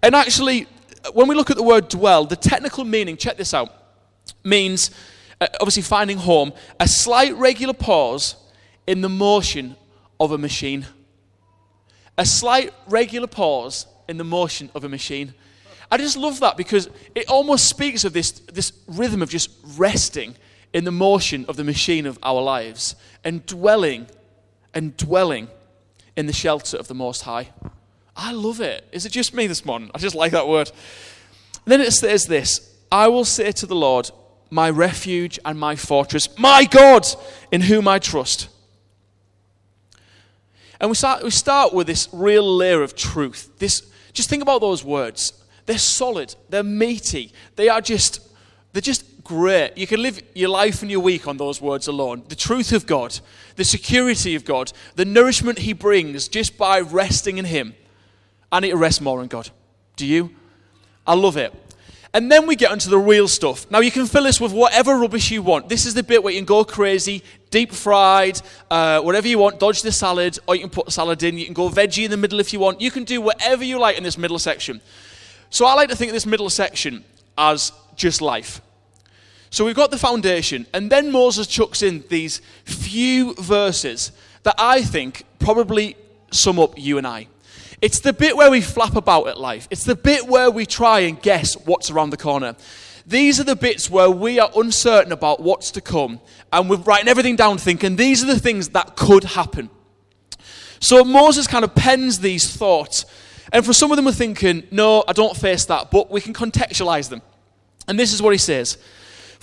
And 0.02 0.16
actually, 0.16 0.66
when 1.12 1.28
we 1.28 1.36
look 1.36 1.50
at 1.50 1.56
the 1.56 1.62
word 1.62 1.88
dwell, 1.88 2.26
the 2.26 2.36
technical 2.36 2.84
meaning, 2.84 3.16
check 3.16 3.36
this 3.36 3.54
out, 3.54 3.72
means 4.42 4.90
Uh, 5.44 5.48
obviously 5.60 5.82
finding 5.82 6.16
home, 6.16 6.54
a 6.80 6.88
slight 6.88 7.34
regular 7.34 7.74
pause 7.74 8.36
in 8.86 9.02
the 9.02 9.10
motion 9.10 9.76
of 10.18 10.32
a 10.32 10.38
machine. 10.38 10.86
A 12.16 12.24
slight 12.24 12.72
regular 12.88 13.26
pause 13.26 13.86
in 14.08 14.16
the 14.16 14.24
motion 14.24 14.70
of 14.74 14.84
a 14.84 14.88
machine. 14.88 15.34
I 15.90 15.98
just 15.98 16.16
love 16.16 16.40
that 16.40 16.56
because 16.56 16.88
it 17.14 17.28
almost 17.28 17.68
speaks 17.68 18.04
of 18.04 18.14
this, 18.14 18.30
this 18.30 18.72
rhythm 18.86 19.20
of 19.20 19.28
just 19.28 19.50
resting 19.76 20.34
in 20.72 20.84
the 20.84 20.90
motion 20.90 21.44
of 21.46 21.56
the 21.56 21.64
machine 21.64 22.06
of 22.06 22.18
our 22.22 22.40
lives 22.40 22.96
and 23.22 23.44
dwelling 23.44 24.06
and 24.72 24.96
dwelling 24.96 25.48
in 26.16 26.24
the 26.24 26.32
shelter 26.32 26.78
of 26.78 26.88
the 26.88 26.94
Most 26.94 27.20
High. 27.20 27.50
I 28.16 28.32
love 28.32 28.62
it. 28.62 28.88
Is 28.92 29.04
it 29.04 29.12
just 29.12 29.34
me 29.34 29.46
this 29.46 29.66
morning? 29.66 29.90
I 29.94 29.98
just 29.98 30.14
like 30.14 30.32
that 30.32 30.48
word. 30.48 30.70
And 31.66 31.72
then 31.72 31.82
it 31.82 31.92
says 31.92 32.24
this 32.24 32.74
I 32.90 33.08
will 33.08 33.26
say 33.26 33.52
to 33.52 33.66
the 33.66 33.76
Lord, 33.76 34.10
my 34.50 34.70
refuge 34.70 35.38
and 35.44 35.58
my 35.58 35.76
fortress, 35.76 36.28
my 36.38 36.64
God, 36.64 37.06
in 37.50 37.62
whom 37.62 37.88
I 37.88 37.98
trust. 37.98 38.48
And 40.80 40.90
we 40.90 40.94
start, 40.96 41.22
we 41.22 41.30
start 41.30 41.72
with 41.72 41.86
this 41.86 42.08
real 42.12 42.56
layer 42.56 42.82
of 42.82 42.94
truth. 42.94 43.50
This, 43.58 43.90
just 44.12 44.28
think 44.28 44.42
about 44.42 44.60
those 44.60 44.84
words. 44.84 45.32
They're 45.66 45.78
solid, 45.78 46.34
they're 46.50 46.62
meaty, 46.62 47.32
they 47.56 47.68
are 47.68 47.80
just, 47.80 48.20
they're 48.72 48.82
just 48.82 49.24
great. 49.24 49.76
You 49.76 49.86
can 49.86 50.02
live 50.02 50.20
your 50.34 50.50
life 50.50 50.82
and 50.82 50.90
your 50.90 51.00
week 51.00 51.26
on 51.26 51.38
those 51.38 51.60
words 51.60 51.88
alone. 51.88 52.24
The 52.28 52.36
truth 52.36 52.72
of 52.72 52.86
God, 52.86 53.18
the 53.56 53.64
security 53.64 54.34
of 54.34 54.44
God, 54.44 54.72
the 54.96 55.06
nourishment 55.06 55.60
He 55.60 55.72
brings 55.72 56.28
just 56.28 56.58
by 56.58 56.80
resting 56.80 57.38
in 57.38 57.46
Him. 57.46 57.74
I 58.52 58.60
need 58.60 58.70
to 58.70 58.76
rest 58.76 59.00
more 59.00 59.22
in 59.22 59.28
God. 59.28 59.50
Do 59.96 60.06
you? 60.06 60.30
I 61.06 61.14
love 61.14 61.36
it. 61.36 61.52
And 62.14 62.30
then 62.30 62.46
we 62.46 62.54
get 62.54 62.70
onto 62.70 62.88
the 62.88 62.98
real 62.98 63.26
stuff. 63.26 63.68
Now, 63.72 63.80
you 63.80 63.90
can 63.90 64.06
fill 64.06 64.22
this 64.22 64.40
with 64.40 64.52
whatever 64.52 64.96
rubbish 64.96 65.32
you 65.32 65.42
want. 65.42 65.68
This 65.68 65.84
is 65.84 65.94
the 65.94 66.02
bit 66.04 66.22
where 66.22 66.32
you 66.32 66.38
can 66.38 66.46
go 66.46 66.64
crazy, 66.64 67.24
deep 67.50 67.72
fried, 67.72 68.40
uh, 68.70 69.00
whatever 69.00 69.26
you 69.26 69.36
want, 69.38 69.58
dodge 69.58 69.82
the 69.82 69.90
salad, 69.90 70.38
or 70.46 70.54
you 70.54 70.60
can 70.60 70.70
put 70.70 70.92
salad 70.92 71.24
in. 71.24 71.36
You 71.36 71.44
can 71.44 71.54
go 71.54 71.68
veggie 71.68 72.04
in 72.04 72.12
the 72.12 72.16
middle 72.16 72.38
if 72.38 72.52
you 72.52 72.60
want. 72.60 72.80
You 72.80 72.92
can 72.92 73.02
do 73.02 73.20
whatever 73.20 73.64
you 73.64 73.80
like 73.80 73.98
in 73.98 74.04
this 74.04 74.16
middle 74.16 74.38
section. 74.38 74.80
So 75.50 75.66
I 75.66 75.74
like 75.74 75.88
to 75.88 75.96
think 75.96 76.10
of 76.10 76.14
this 76.14 76.24
middle 76.24 76.48
section 76.50 77.04
as 77.36 77.72
just 77.96 78.22
life. 78.22 78.60
So 79.50 79.64
we've 79.64 79.74
got 79.74 79.90
the 79.90 79.98
foundation, 79.98 80.66
and 80.72 80.90
then 80.90 81.10
Moses 81.10 81.48
chucks 81.48 81.82
in 81.82 82.04
these 82.08 82.40
few 82.64 83.34
verses 83.34 84.12
that 84.44 84.54
I 84.56 84.82
think 84.82 85.24
probably 85.40 85.96
sum 86.30 86.60
up 86.60 86.78
you 86.78 86.96
and 86.98 87.06
I. 87.06 87.26
It's 87.84 88.00
the 88.00 88.14
bit 88.14 88.34
where 88.34 88.50
we 88.50 88.62
flap 88.62 88.96
about 88.96 89.28
at 89.28 89.38
life. 89.38 89.68
It's 89.70 89.84
the 89.84 89.94
bit 89.94 90.26
where 90.26 90.50
we 90.50 90.64
try 90.64 91.00
and 91.00 91.20
guess 91.20 91.54
what's 91.66 91.90
around 91.90 92.10
the 92.10 92.16
corner. 92.16 92.56
These 93.06 93.40
are 93.40 93.44
the 93.44 93.56
bits 93.56 93.90
where 93.90 94.10
we 94.10 94.38
are 94.38 94.50
uncertain 94.56 95.12
about 95.12 95.40
what's 95.40 95.70
to 95.72 95.82
come, 95.82 96.20
and 96.50 96.70
we're 96.70 96.78
writing 96.78 97.08
everything 97.08 97.36
down 97.36 97.58
thinking 97.58 97.96
these 97.96 98.24
are 98.24 98.26
the 98.26 98.40
things 98.40 98.70
that 98.70 98.96
could 98.96 99.24
happen. 99.24 99.68
So 100.80 101.04
Moses 101.04 101.46
kind 101.46 101.62
of 101.62 101.74
pens 101.74 102.20
these 102.20 102.56
thoughts 102.56 103.04
and 103.52 103.64
for 103.64 103.72
some 103.72 103.92
of 103.92 103.96
them, 103.96 104.06
we're 104.06 104.12
thinking, 104.12 104.66
no, 104.70 105.04
I 105.06 105.12
don't 105.12 105.36
face 105.36 105.66
that, 105.66 105.90
but 105.90 106.10
we 106.10 106.20
can 106.20 106.32
contextualize 106.32 107.08
them. 107.08 107.22
And 107.86 107.98
this 107.98 108.12
is 108.12 108.22
what 108.22 108.32
he 108.32 108.38
says 108.38 108.78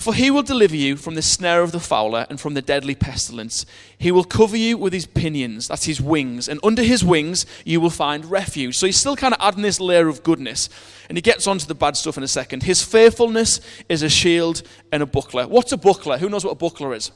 For 0.02 0.12
he 0.12 0.32
will 0.32 0.42
deliver 0.42 0.74
you 0.74 0.96
from 0.96 1.14
the 1.14 1.22
snare 1.22 1.62
of 1.62 1.70
the 1.70 1.78
fowler 1.78 2.26
and 2.28 2.40
from 2.40 2.54
the 2.54 2.62
deadly 2.62 2.96
pestilence. 2.96 3.64
He 3.96 4.10
will 4.10 4.24
cover 4.24 4.56
you 4.56 4.76
with 4.76 4.92
his 4.92 5.06
pinions, 5.06 5.68
that's 5.68 5.84
his 5.84 6.00
wings, 6.00 6.48
and 6.48 6.58
under 6.64 6.82
his 6.82 7.04
wings 7.04 7.46
you 7.64 7.80
will 7.80 7.88
find 7.88 8.24
refuge. 8.24 8.76
So 8.76 8.86
he's 8.86 8.96
still 8.96 9.14
kind 9.14 9.32
of 9.32 9.40
adding 9.40 9.62
this 9.62 9.78
layer 9.78 10.08
of 10.08 10.24
goodness. 10.24 10.68
And 11.08 11.16
he 11.16 11.22
gets 11.22 11.46
on 11.46 11.58
to 11.58 11.68
the 11.68 11.76
bad 11.76 11.96
stuff 11.96 12.16
in 12.16 12.24
a 12.24 12.28
second. 12.28 12.64
His 12.64 12.82
faithfulness 12.82 13.60
is 13.88 14.02
a 14.02 14.08
shield 14.08 14.62
and 14.90 15.04
a 15.04 15.06
buckler. 15.06 15.46
What's 15.46 15.70
a 15.70 15.76
buckler? 15.76 16.18
Who 16.18 16.28
knows 16.28 16.44
what 16.44 16.50
a 16.50 16.56
buckler 16.56 16.94
is? 16.94 17.12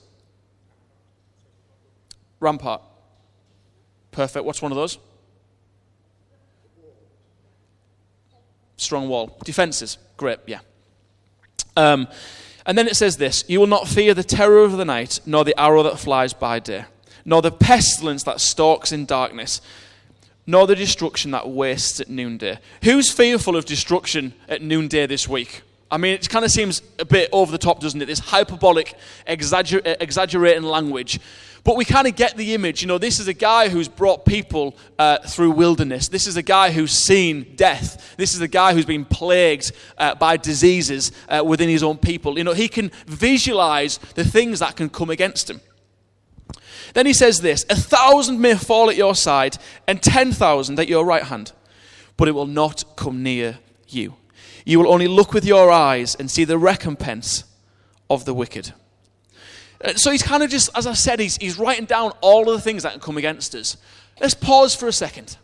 Rampart. 2.38 2.82
Perfect. 4.12 4.44
What's 4.44 4.62
one 4.62 4.70
of 4.70 4.76
those? 4.76 4.98
strong 8.76 9.08
wall. 9.08 9.36
Defenses, 9.44 9.98
great, 10.16 10.38
yeah. 10.46 10.60
Um, 11.76 12.06
and 12.66 12.76
then 12.76 12.88
it 12.88 12.96
says 12.96 13.16
this 13.16 13.44
You 13.48 13.60
will 13.60 13.66
not 13.66 13.88
fear 13.88 14.12
the 14.12 14.24
terror 14.24 14.64
of 14.64 14.76
the 14.76 14.84
night, 14.84 15.20
nor 15.24 15.44
the 15.44 15.58
arrow 15.58 15.82
that 15.84 15.98
flies 15.98 16.32
by 16.32 16.58
day, 16.58 16.84
nor 17.24 17.40
the 17.40 17.52
pestilence 17.52 18.24
that 18.24 18.40
stalks 18.40 18.92
in 18.92 19.06
darkness, 19.06 19.60
nor 20.46 20.66
the 20.66 20.76
destruction 20.76 21.30
that 21.30 21.48
wastes 21.48 22.00
at 22.00 22.08
noonday. 22.08 22.58
Who's 22.82 23.10
fearful 23.10 23.56
of 23.56 23.64
destruction 23.64 24.34
at 24.48 24.62
noonday 24.62 25.06
this 25.06 25.28
week? 25.28 25.62
I 25.88 25.98
mean, 25.98 26.14
it 26.14 26.28
kind 26.28 26.44
of 26.44 26.50
seems 26.50 26.82
a 26.98 27.04
bit 27.04 27.28
over 27.32 27.52
the 27.52 27.58
top, 27.58 27.80
doesn't 27.80 28.02
it? 28.02 28.06
This 28.06 28.18
hyperbolic, 28.18 28.94
exagger- 29.28 29.96
exaggerating 30.00 30.64
language. 30.64 31.20
But 31.66 31.74
we 31.74 31.84
kind 31.84 32.06
of 32.06 32.14
get 32.14 32.36
the 32.36 32.54
image. 32.54 32.80
You 32.80 32.86
know, 32.86 32.96
this 32.96 33.18
is 33.18 33.26
a 33.26 33.34
guy 33.34 33.68
who's 33.68 33.88
brought 33.88 34.24
people 34.24 34.76
uh, 35.00 35.18
through 35.26 35.50
wilderness. 35.50 36.06
This 36.06 36.28
is 36.28 36.36
a 36.36 36.42
guy 36.42 36.70
who's 36.70 36.92
seen 36.92 37.56
death. 37.56 38.14
This 38.16 38.36
is 38.36 38.40
a 38.40 38.46
guy 38.46 38.72
who's 38.72 38.86
been 38.86 39.04
plagued 39.04 39.72
uh, 39.98 40.14
by 40.14 40.36
diseases 40.36 41.10
uh, 41.28 41.42
within 41.44 41.68
his 41.68 41.82
own 41.82 41.98
people. 41.98 42.38
You 42.38 42.44
know, 42.44 42.52
he 42.52 42.68
can 42.68 42.92
visualize 43.08 43.98
the 44.14 44.24
things 44.24 44.60
that 44.60 44.76
can 44.76 44.88
come 44.88 45.10
against 45.10 45.50
him. 45.50 45.60
Then 46.94 47.04
he 47.04 47.12
says 47.12 47.40
this 47.40 47.66
A 47.68 47.74
thousand 47.74 48.40
may 48.40 48.54
fall 48.54 48.88
at 48.88 48.94
your 48.94 49.16
side, 49.16 49.58
and 49.88 50.00
ten 50.00 50.30
thousand 50.30 50.78
at 50.78 50.86
your 50.86 51.04
right 51.04 51.24
hand, 51.24 51.50
but 52.16 52.28
it 52.28 52.32
will 52.32 52.46
not 52.46 52.84
come 52.94 53.24
near 53.24 53.58
you. 53.88 54.14
You 54.64 54.78
will 54.78 54.92
only 54.92 55.08
look 55.08 55.32
with 55.32 55.44
your 55.44 55.72
eyes 55.72 56.14
and 56.14 56.30
see 56.30 56.44
the 56.44 56.58
recompense 56.58 57.42
of 58.08 58.24
the 58.24 58.34
wicked. 58.34 58.72
Uh, 59.84 59.94
so 59.94 60.10
he's 60.10 60.22
kind 60.22 60.42
of 60.42 60.50
just, 60.50 60.70
as 60.74 60.86
I 60.86 60.94
said, 60.94 61.20
he's, 61.20 61.36
he's 61.36 61.58
writing 61.58 61.84
down 61.84 62.12
all 62.20 62.48
of 62.48 62.56
the 62.56 62.60
things 62.60 62.82
that 62.82 62.92
can 62.92 63.00
come 63.00 63.18
against 63.18 63.54
us. 63.54 63.76
Let's 64.20 64.34
pause 64.34 64.74
for 64.74 64.88
a 64.88 64.92
second. 64.92 65.36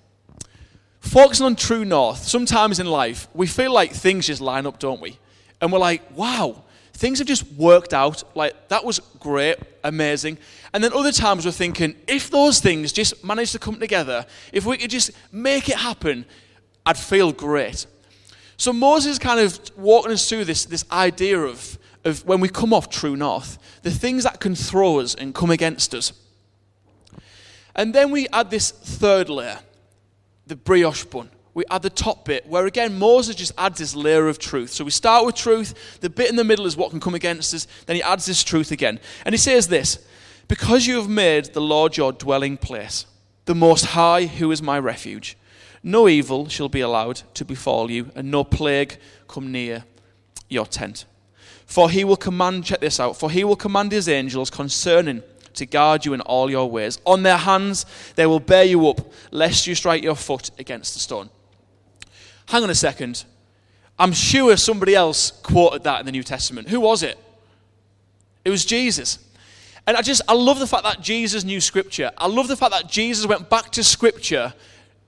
Focusing 1.01 1.47
on 1.47 1.57
true 1.57 1.85
north, 1.85 2.19
sometimes 2.19 2.79
in 2.79 2.87
life, 2.87 3.29
we 3.35 3.47
feel 3.47 3.73
like 3.73 3.93
things 3.93 4.27
just 4.27 4.41
line 4.41 4.67
up, 4.67 4.79
don't 4.79 5.01
we? 5.01 5.19
And 5.61 5.73
we're 5.73 5.79
like, 5.79 6.17
wow, 6.17 6.63
things 6.93 7.19
have 7.19 7.29
just 7.29 7.45
worked 7.53 7.93
out. 7.93 8.23
Like, 8.37 8.69
that 8.69 8.85
was 8.85 9.01
great, 9.19 9.57
amazing. 9.83 10.39
And 10.73 10.83
then 10.83 10.93
other 10.93 11.13
times 11.13 11.45
we're 11.45 11.53
thinking, 11.53 11.97
if 12.07 12.31
those 12.31 12.61
things 12.61 12.93
just 12.93 13.25
managed 13.25 13.53
to 13.53 13.59
come 13.59 13.81
together, 13.81 14.25
if 14.53 14.65
we 14.65 14.77
could 14.77 14.91
just 14.91 15.11
make 15.33 15.69
it 15.69 15.77
happen, 15.77 16.25
I'd 16.87 16.97
feel 16.97 17.33
great. 17.33 17.87
So 18.57 18.73
Moses 18.73 19.13
is 19.13 19.19
kind 19.19 19.41
of 19.41 19.59
walking 19.77 20.13
us 20.13 20.29
through 20.29 20.45
this, 20.45 20.65
this 20.65 20.85
idea 20.91 21.39
of 21.41 21.79
of 22.05 22.25
when 22.25 22.41
we 22.41 22.49
come 22.49 22.73
off 22.73 22.91
true 22.91 23.17
north, 23.17 23.59
the 23.83 23.91
things 23.91 24.25
that 24.25 24.41
can 24.41 24.55
throw 24.55 25.01
us 25.01 25.15
and 25.15 25.35
come 25.35 25.51
against 25.51 25.95
us. 25.95 26.13
And 27.75 27.95
then 27.95 28.11
we 28.11 28.29
add 28.29 28.51
this 28.51 28.71
third 28.71 29.29
layer, 29.29 29.59
the 30.47 30.57
brioche 30.57 31.05
bun. 31.05 31.31
We 31.55 31.65
add 31.71 31.83
the 31.83 31.91
top 31.91 32.25
bit, 32.25 32.47
where 32.47 32.67
again 32.67 32.99
Moses 32.99 33.37
just 33.37 33.53
adds 33.59 33.79
this 33.79 33.95
layer 33.95 34.27
of 34.29 34.39
truth. 34.39 34.71
So 34.71 34.85
we 34.85 34.91
start 34.91 35.27
with 35.27 35.35
truth, 35.35 35.99
the 36.01 36.09
bit 36.09 36.31
in 36.31 36.37
the 36.37 36.45
middle 36.45 36.67
is 36.67 36.77
what 36.77 36.91
can 36.91 37.01
come 37.01 37.15
against 37.15 37.53
us, 37.53 37.67
then 37.87 37.97
he 37.97 38.03
adds 38.03 38.25
this 38.25 38.43
truth 38.43 38.71
again. 38.71 38.99
And 39.27 39.35
he 39.35 39.39
says 39.39 39.69
this 39.69 39.99
Because 40.49 40.87
you 40.87 40.97
have 40.97 41.09
made 41.09 41.47
the 41.47 41.61
Lord 41.61 41.97
your 41.97 42.13
dwelling 42.13 42.57
place, 42.57 43.05
the 43.45 43.55
Most 43.55 43.87
High, 43.87 44.27
who 44.27 44.51
is 44.51 44.63
my 44.63 44.79
refuge, 44.79 45.37
no 45.83 46.09
evil 46.09 46.49
shall 46.49 46.69
be 46.69 46.81
allowed 46.81 47.23
to 47.35 47.45
befall 47.45 47.91
you, 47.91 48.11
and 48.15 48.31
no 48.31 48.45
plague 48.45 48.97
come 49.29 49.53
near 49.53 49.85
your 50.49 50.67
tent. 50.67 51.05
For 51.73 51.89
he 51.89 52.05
will 52.05 52.19
command, 52.19 52.67
check 52.67 52.81
this 52.81 53.01
out, 53.01 53.17
for 53.17 53.31
he 53.31 53.45
will 53.45 53.57
command 53.57 53.93
his 53.93 54.07
angels 54.07 54.51
concerning 54.51 55.23
to 55.55 55.65
guard 55.65 56.05
you 56.05 56.13
in 56.13 56.21
all 56.21 56.51
your 56.51 56.71
ways. 56.71 57.01
On 57.07 57.23
their 57.23 57.39
hands 57.39 57.87
they 58.15 58.27
will 58.27 58.41
bear 58.41 58.65
you 58.65 58.87
up, 58.89 59.11
lest 59.31 59.67
you 59.67 59.75
strike 59.75 60.03
your 60.03 60.15
foot 60.15 60.51
against 60.59 60.97
a 60.97 60.99
stone. 60.99 61.31
Hang 62.49 62.63
on 62.63 62.69
a 62.69 62.75
second. 62.75 63.25
I'm 63.99 64.13
sure 64.13 64.55
somebody 64.59 64.95
else 64.95 65.31
quoted 65.31 65.85
that 65.85 66.01
in 66.01 66.05
the 66.05 66.13
New 66.13 66.23
Testament. 66.23 66.69
Who 66.69 66.79
was 66.79 67.03
it? 67.03 67.19
It 68.45 68.51
was 68.51 68.67
Jesus. 68.67 69.19
And 69.87 69.97
I 69.97 70.03
just, 70.03 70.21
I 70.29 70.35
love 70.35 70.59
the 70.59 70.67
fact 70.67 70.83
that 70.83 71.01
Jesus 71.01 71.43
knew 71.43 71.59
Scripture. 71.59 72.11
I 72.19 72.27
love 72.27 72.49
the 72.49 72.57
fact 72.57 72.73
that 72.73 72.87
Jesus 72.87 73.27
went 73.27 73.49
back 73.49 73.71
to 73.71 73.83
Scripture 73.83 74.53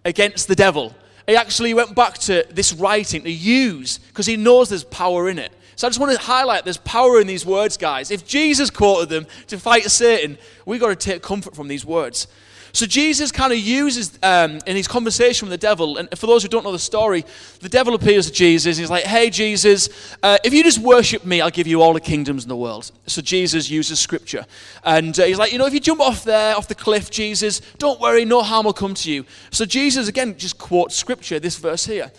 against 0.03 0.49
the 0.49 0.57
devil. 0.57 0.95
He 1.27 1.37
actually 1.37 1.75
went 1.75 1.95
back 1.95 2.15
to 2.21 2.47
this 2.51 2.73
writing 2.73 3.23
to 3.25 3.31
use 3.31 3.99
because 3.99 4.25
he 4.25 4.39
knows 4.39 4.71
there's 4.71 4.85
power 4.85 5.29
in 5.29 5.39
it. 5.39 5.53
So 5.77 5.87
I 5.87 5.91
just 5.91 6.01
want 6.01 6.13
to 6.13 6.19
highlight 6.19 6.65
there's 6.65 6.77
power 6.79 7.21
in 7.21 7.27
these 7.27 7.45
words, 7.45 7.77
guys. 7.77 8.11
If 8.11 8.27
Jesus 8.27 8.71
quoted 8.71 9.09
them 9.09 9.27
to 9.49 9.59
fight 9.59 9.85
Satan, 9.85 10.39
we've 10.67 10.81
got 10.81 10.89
to 10.89 10.97
take 10.97 11.23
comfort 11.23 11.55
from 11.57 11.69
these 11.69 11.85
words. 11.85 12.27
So 12.75 12.87
Jesus 12.87 13.31
kind 13.31 13.53
of 13.53 13.59
uses 13.61 14.19
um, 14.21 14.59
in 14.67 14.75
his 14.75 14.89
conversation 14.89 15.47
with 15.49 15.53
the 15.53 15.65
devil, 15.65 15.97
and 15.97 16.09
for 16.19 16.27
those 16.27 16.43
who 16.43 16.49
don't 16.49 16.65
know 16.65 16.73
the 16.73 16.79
story, 16.81 17.25
the 17.61 17.69
devil 17.69 17.95
appears 17.95 18.27
to 18.27 18.33
Jesus. 18.33 18.77
He's 18.77 18.91
like, 18.91 19.05
"Hey, 19.05 19.31
Jesus, 19.31 19.89
uh, 20.25 20.39
if 20.43 20.53
you 20.53 20.65
just 20.65 20.79
worship 20.79 21.25
me, 21.25 21.41
I'll 21.41 21.51
give 21.51 21.69
you 21.69 21.83
all 21.83 21.93
the 21.93 22.01
kingdoms 22.01 22.43
in 22.43 22.49
the 22.49 22.57
world." 22.57 22.91
So 23.07 23.23
Jesus 23.23 23.71
uses 23.71 24.01
scripture, 24.01 24.45
and 24.83 25.17
uh, 25.21 25.23
he's 25.23 25.39
like, 25.39 25.53
"You 25.53 25.59
know, 25.59 25.67
if 25.67 25.73
you 25.73 25.79
jump 25.79 26.01
off 26.01 26.25
there, 26.25 26.57
off 26.57 26.67
the 26.67 26.75
cliff, 26.75 27.13
Jesus, 27.13 27.61
don't 27.79 28.01
worry, 28.01 28.25
no 28.25 28.43
harm 28.43 28.67
will 28.67 28.73
come 28.73 28.95
to 28.95 29.13
you." 29.13 29.25
So 29.53 29.65
Jesus 29.65 30.09
again 30.09 30.37
just 30.37 30.59
quotes 30.59 30.97
scripture, 30.97 31.39
this 31.39 31.57
verse 31.57 31.87
here. 31.87 32.11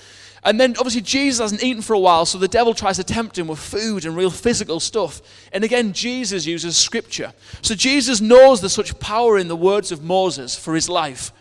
And 0.45 0.59
then 0.59 0.75
obviously 0.77 1.01
Jesus 1.01 1.39
hasn't 1.39 1.63
eaten 1.63 1.81
for 1.81 1.93
a 1.93 1.99
while, 1.99 2.25
so 2.27 2.37
the 2.37 2.47
devil 2.47 2.75
tries 2.75 2.97
to 2.97 3.03
tempt 3.03 3.37
him 3.37 3.47
with 3.47 3.57
food 3.57 4.05
and 4.05 4.15
real 4.15 4.29
physical 4.29 4.79
stuff. 4.79 5.19
And 5.51 5.63
again, 5.63 5.91
Jesus 5.91 6.45
uses 6.45 6.77
scripture. 6.77 7.33
So 7.63 7.73
Jesus 7.73 8.21
knows 8.21 8.61
there's 8.61 8.73
such 8.73 8.99
power 8.99 9.39
in 9.39 9.47
the 9.47 9.55
words 9.55 9.91
of 9.91 10.03
Moses 10.03 10.55
for 10.55 10.75
his 10.75 10.87
life 10.87 11.33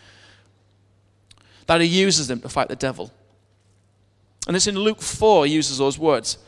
that 1.66 1.82
he 1.82 1.86
uses 1.86 2.28
them 2.28 2.40
to 2.40 2.48
fight 2.48 2.68
the 2.68 2.76
devil. 2.76 3.12
And 4.46 4.56
it's 4.56 4.66
in 4.66 4.76
Luke 4.76 5.02
4 5.02 5.46
he 5.46 5.52
uses 5.52 5.76
those 5.76 5.98
words. 5.98 6.38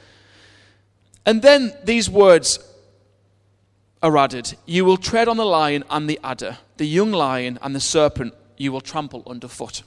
And 1.27 1.43
then 1.43 1.75
these 1.85 2.09
words 2.09 2.59
are 4.03 4.17
added 4.17 4.57
You 4.65 4.87
will 4.87 4.97
tread 4.97 5.29
on 5.29 5.37
the 5.37 5.45
lion 5.45 5.85
and 5.91 6.09
the 6.09 6.21
adder, 6.25 6.57
the 6.79 6.87
young 6.87 7.13
lion 7.13 7.59
and 7.61 7.75
the 7.75 7.81
serpent 7.81 8.33
you 8.57 8.73
will 8.73 8.81
trample 8.81 9.23
underfoot. 9.27 9.83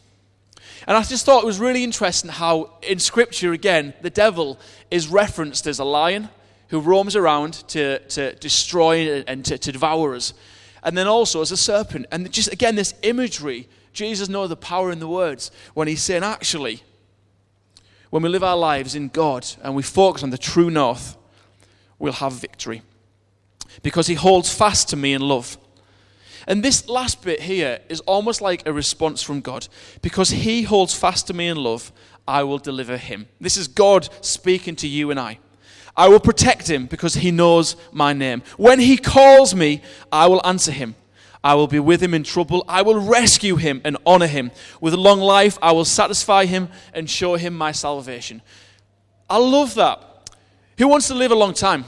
And 0.87 0.97
I 0.97 1.03
just 1.03 1.25
thought 1.25 1.43
it 1.43 1.45
was 1.45 1.59
really 1.59 1.83
interesting 1.83 2.29
how, 2.29 2.71
in 2.81 2.99
Scripture, 2.99 3.53
again, 3.53 3.93
the 4.01 4.09
devil 4.09 4.59
is 4.89 5.07
referenced 5.07 5.67
as 5.67 5.79
a 5.79 5.83
lion 5.83 6.29
who 6.69 6.79
roams 6.79 7.15
around 7.15 7.53
to, 7.69 7.99
to 7.99 8.33
destroy 8.35 9.21
and 9.27 9.43
to, 9.45 9.57
to 9.57 9.71
devour 9.71 10.15
us. 10.15 10.33
And 10.83 10.97
then 10.97 11.07
also 11.07 11.41
as 11.41 11.51
a 11.51 11.57
serpent. 11.57 12.05
And 12.11 12.31
just, 12.31 12.51
again, 12.51 12.75
this 12.75 12.93
imagery, 13.03 13.67
Jesus 13.91 14.29
knows 14.29 14.49
the 14.49 14.55
power 14.55 14.91
in 14.91 14.99
the 14.99 15.07
words 15.07 15.51
when 15.73 15.87
he's 15.87 16.03
saying, 16.03 16.23
actually, 16.23 16.83
when 18.09 18.23
we 18.23 18.29
live 18.29 18.43
our 18.43 18.57
lives 18.57 18.95
in 18.95 19.09
God 19.09 19.45
and 19.61 19.75
we 19.75 19.83
focus 19.83 20.23
on 20.23 20.29
the 20.29 20.37
true 20.37 20.69
north, 20.69 21.17
we'll 21.97 22.13
have 22.13 22.33
victory. 22.33 22.81
Because 23.83 24.07
he 24.07 24.15
holds 24.15 24.53
fast 24.53 24.89
to 24.89 24.95
me 24.95 25.13
in 25.13 25.21
love. 25.21 25.57
And 26.49 26.63
this 26.63 26.89
last 26.89 27.21
bit 27.21 27.41
here 27.41 27.79
is 27.89 27.99
almost 28.01 28.41
like 28.41 28.67
a 28.67 28.73
response 28.73 29.21
from 29.21 29.39
God. 29.39 29.67
Because 30.01 30.31
he 30.31 30.63
holds 30.63 30.95
fast 30.95 31.27
to 31.27 31.33
me 31.33 31.47
in 31.47 31.57
love, 31.57 31.91
I 32.27 32.41
will 32.41 32.57
deliver 32.57 32.97
him. 32.97 33.27
This 33.39 33.55
is 33.55 33.67
God 33.67 34.09
speaking 34.21 34.75
to 34.77 34.87
you 34.87 35.11
and 35.11 35.19
I. 35.19 35.37
I 35.95 36.07
will 36.07 36.19
protect 36.19 36.67
him 36.67 36.87
because 36.87 37.13
he 37.13 37.29
knows 37.29 37.75
my 37.91 38.13
name. 38.13 38.41
When 38.57 38.79
he 38.79 38.97
calls 38.97 39.53
me, 39.53 39.83
I 40.11 40.25
will 40.25 40.41
answer 40.43 40.71
him. 40.71 40.95
I 41.43 41.53
will 41.53 41.67
be 41.67 41.79
with 41.79 42.01
him 42.01 42.15
in 42.15 42.23
trouble. 42.23 42.65
I 42.67 42.81
will 42.81 42.99
rescue 42.99 43.55
him 43.55 43.81
and 43.85 43.95
honor 44.03 44.27
him. 44.27 44.51
With 44.81 44.95
a 44.95 44.97
long 44.97 45.19
life, 45.19 45.59
I 45.61 45.71
will 45.71 45.85
satisfy 45.85 46.45
him 46.45 46.69
and 46.93 47.07
show 47.07 47.35
him 47.35 47.55
my 47.55 47.71
salvation. 47.71 48.41
I 49.29 49.37
love 49.37 49.75
that. 49.75 50.31
Who 50.79 50.87
wants 50.87 51.07
to 51.09 51.13
live 51.13 51.31
a 51.31 51.35
long 51.35 51.53
time? 51.53 51.85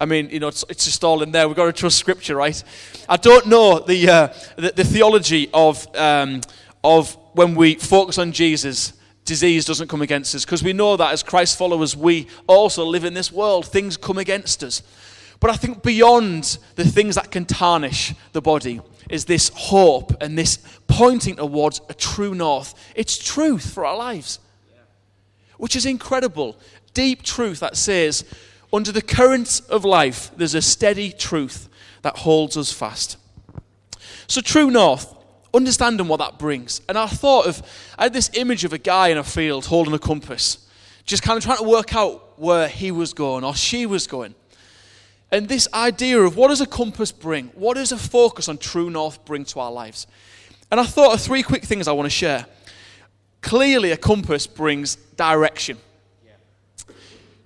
I 0.00 0.06
mean, 0.06 0.28
you 0.30 0.40
know, 0.40 0.48
it's, 0.48 0.64
it's, 0.68 0.84
just 0.84 1.04
all 1.04 1.22
in 1.22 1.30
there. 1.30 1.46
We've 1.46 1.56
got 1.56 1.66
to 1.66 1.72
trust 1.72 1.98
Scripture, 1.98 2.36
right? 2.36 2.62
I 3.08 3.16
don't 3.16 3.46
know 3.46 3.78
the, 3.78 4.08
uh, 4.08 4.28
the, 4.56 4.72
the, 4.72 4.84
theology 4.84 5.48
of, 5.54 5.86
um, 5.96 6.40
of 6.82 7.16
when 7.32 7.54
we 7.54 7.76
focus 7.76 8.18
on 8.18 8.32
Jesus, 8.32 8.92
disease 9.24 9.64
doesn't 9.64 9.88
come 9.88 10.02
against 10.02 10.34
us, 10.34 10.44
because 10.44 10.64
we 10.64 10.72
know 10.72 10.96
that 10.96 11.12
as 11.12 11.22
Christ 11.22 11.56
followers, 11.56 11.96
we 11.96 12.26
also 12.48 12.84
live 12.84 13.04
in 13.04 13.14
this 13.14 13.30
world. 13.30 13.66
Things 13.66 13.96
come 13.96 14.18
against 14.18 14.64
us. 14.64 14.82
But 15.38 15.50
I 15.50 15.56
think 15.56 15.82
beyond 15.82 16.58
the 16.74 16.84
things 16.84 17.14
that 17.14 17.30
can 17.30 17.44
tarnish 17.44 18.14
the 18.32 18.42
body 18.42 18.80
is 19.10 19.26
this 19.26 19.50
hope 19.54 20.22
and 20.22 20.36
this 20.36 20.58
pointing 20.88 21.36
towards 21.36 21.80
a 21.88 21.94
true 21.94 22.34
north. 22.34 22.74
It's 22.94 23.16
truth 23.16 23.72
for 23.72 23.86
our 23.86 23.96
lives, 23.96 24.38
which 25.56 25.76
is 25.76 25.86
incredible. 25.86 26.58
Deep 26.94 27.22
truth 27.22 27.60
that 27.60 27.76
says, 27.76 28.24
under 28.74 28.90
the 28.90 29.02
currents 29.02 29.60
of 29.60 29.84
life, 29.84 30.32
there's 30.36 30.54
a 30.54 30.62
steady 30.62 31.12
truth 31.12 31.68
that 32.02 32.18
holds 32.18 32.56
us 32.56 32.72
fast. 32.72 33.16
So, 34.26 34.40
true 34.40 34.70
north, 34.70 35.14
understanding 35.54 36.08
what 36.08 36.18
that 36.18 36.38
brings. 36.38 36.80
And 36.88 36.98
I 36.98 37.06
thought 37.06 37.46
of, 37.46 37.62
I 37.96 38.04
had 38.04 38.12
this 38.12 38.30
image 38.34 38.64
of 38.64 38.72
a 38.72 38.78
guy 38.78 39.08
in 39.08 39.18
a 39.18 39.22
field 39.22 39.66
holding 39.66 39.94
a 39.94 39.98
compass, 39.98 40.68
just 41.04 41.22
kind 41.22 41.36
of 41.38 41.44
trying 41.44 41.58
to 41.58 41.64
work 41.64 41.94
out 41.94 42.38
where 42.38 42.66
he 42.66 42.90
was 42.90 43.14
going 43.14 43.44
or 43.44 43.54
she 43.54 43.86
was 43.86 44.08
going. 44.08 44.34
And 45.30 45.48
this 45.48 45.68
idea 45.72 46.20
of 46.20 46.36
what 46.36 46.48
does 46.48 46.60
a 46.60 46.66
compass 46.66 47.12
bring? 47.12 47.48
What 47.54 47.74
does 47.74 47.92
a 47.92 47.96
focus 47.96 48.48
on 48.48 48.58
true 48.58 48.90
north 48.90 49.24
bring 49.24 49.44
to 49.46 49.60
our 49.60 49.70
lives? 49.70 50.06
And 50.70 50.80
I 50.80 50.84
thought 50.84 51.14
of 51.14 51.20
three 51.20 51.42
quick 51.44 51.64
things 51.64 51.86
I 51.86 51.92
want 51.92 52.06
to 52.06 52.10
share. 52.10 52.46
Clearly, 53.40 53.92
a 53.92 53.96
compass 53.96 54.46
brings 54.46 54.96
direction. 54.96 55.78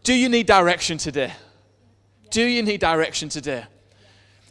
Do 0.03 0.15
you 0.15 0.29
need 0.29 0.47
direction 0.47 0.99
today? 0.99 1.33
Do 2.31 2.43
you 2.43 2.63
need 2.63 2.81
direction 2.81 3.29
today? 3.29 3.65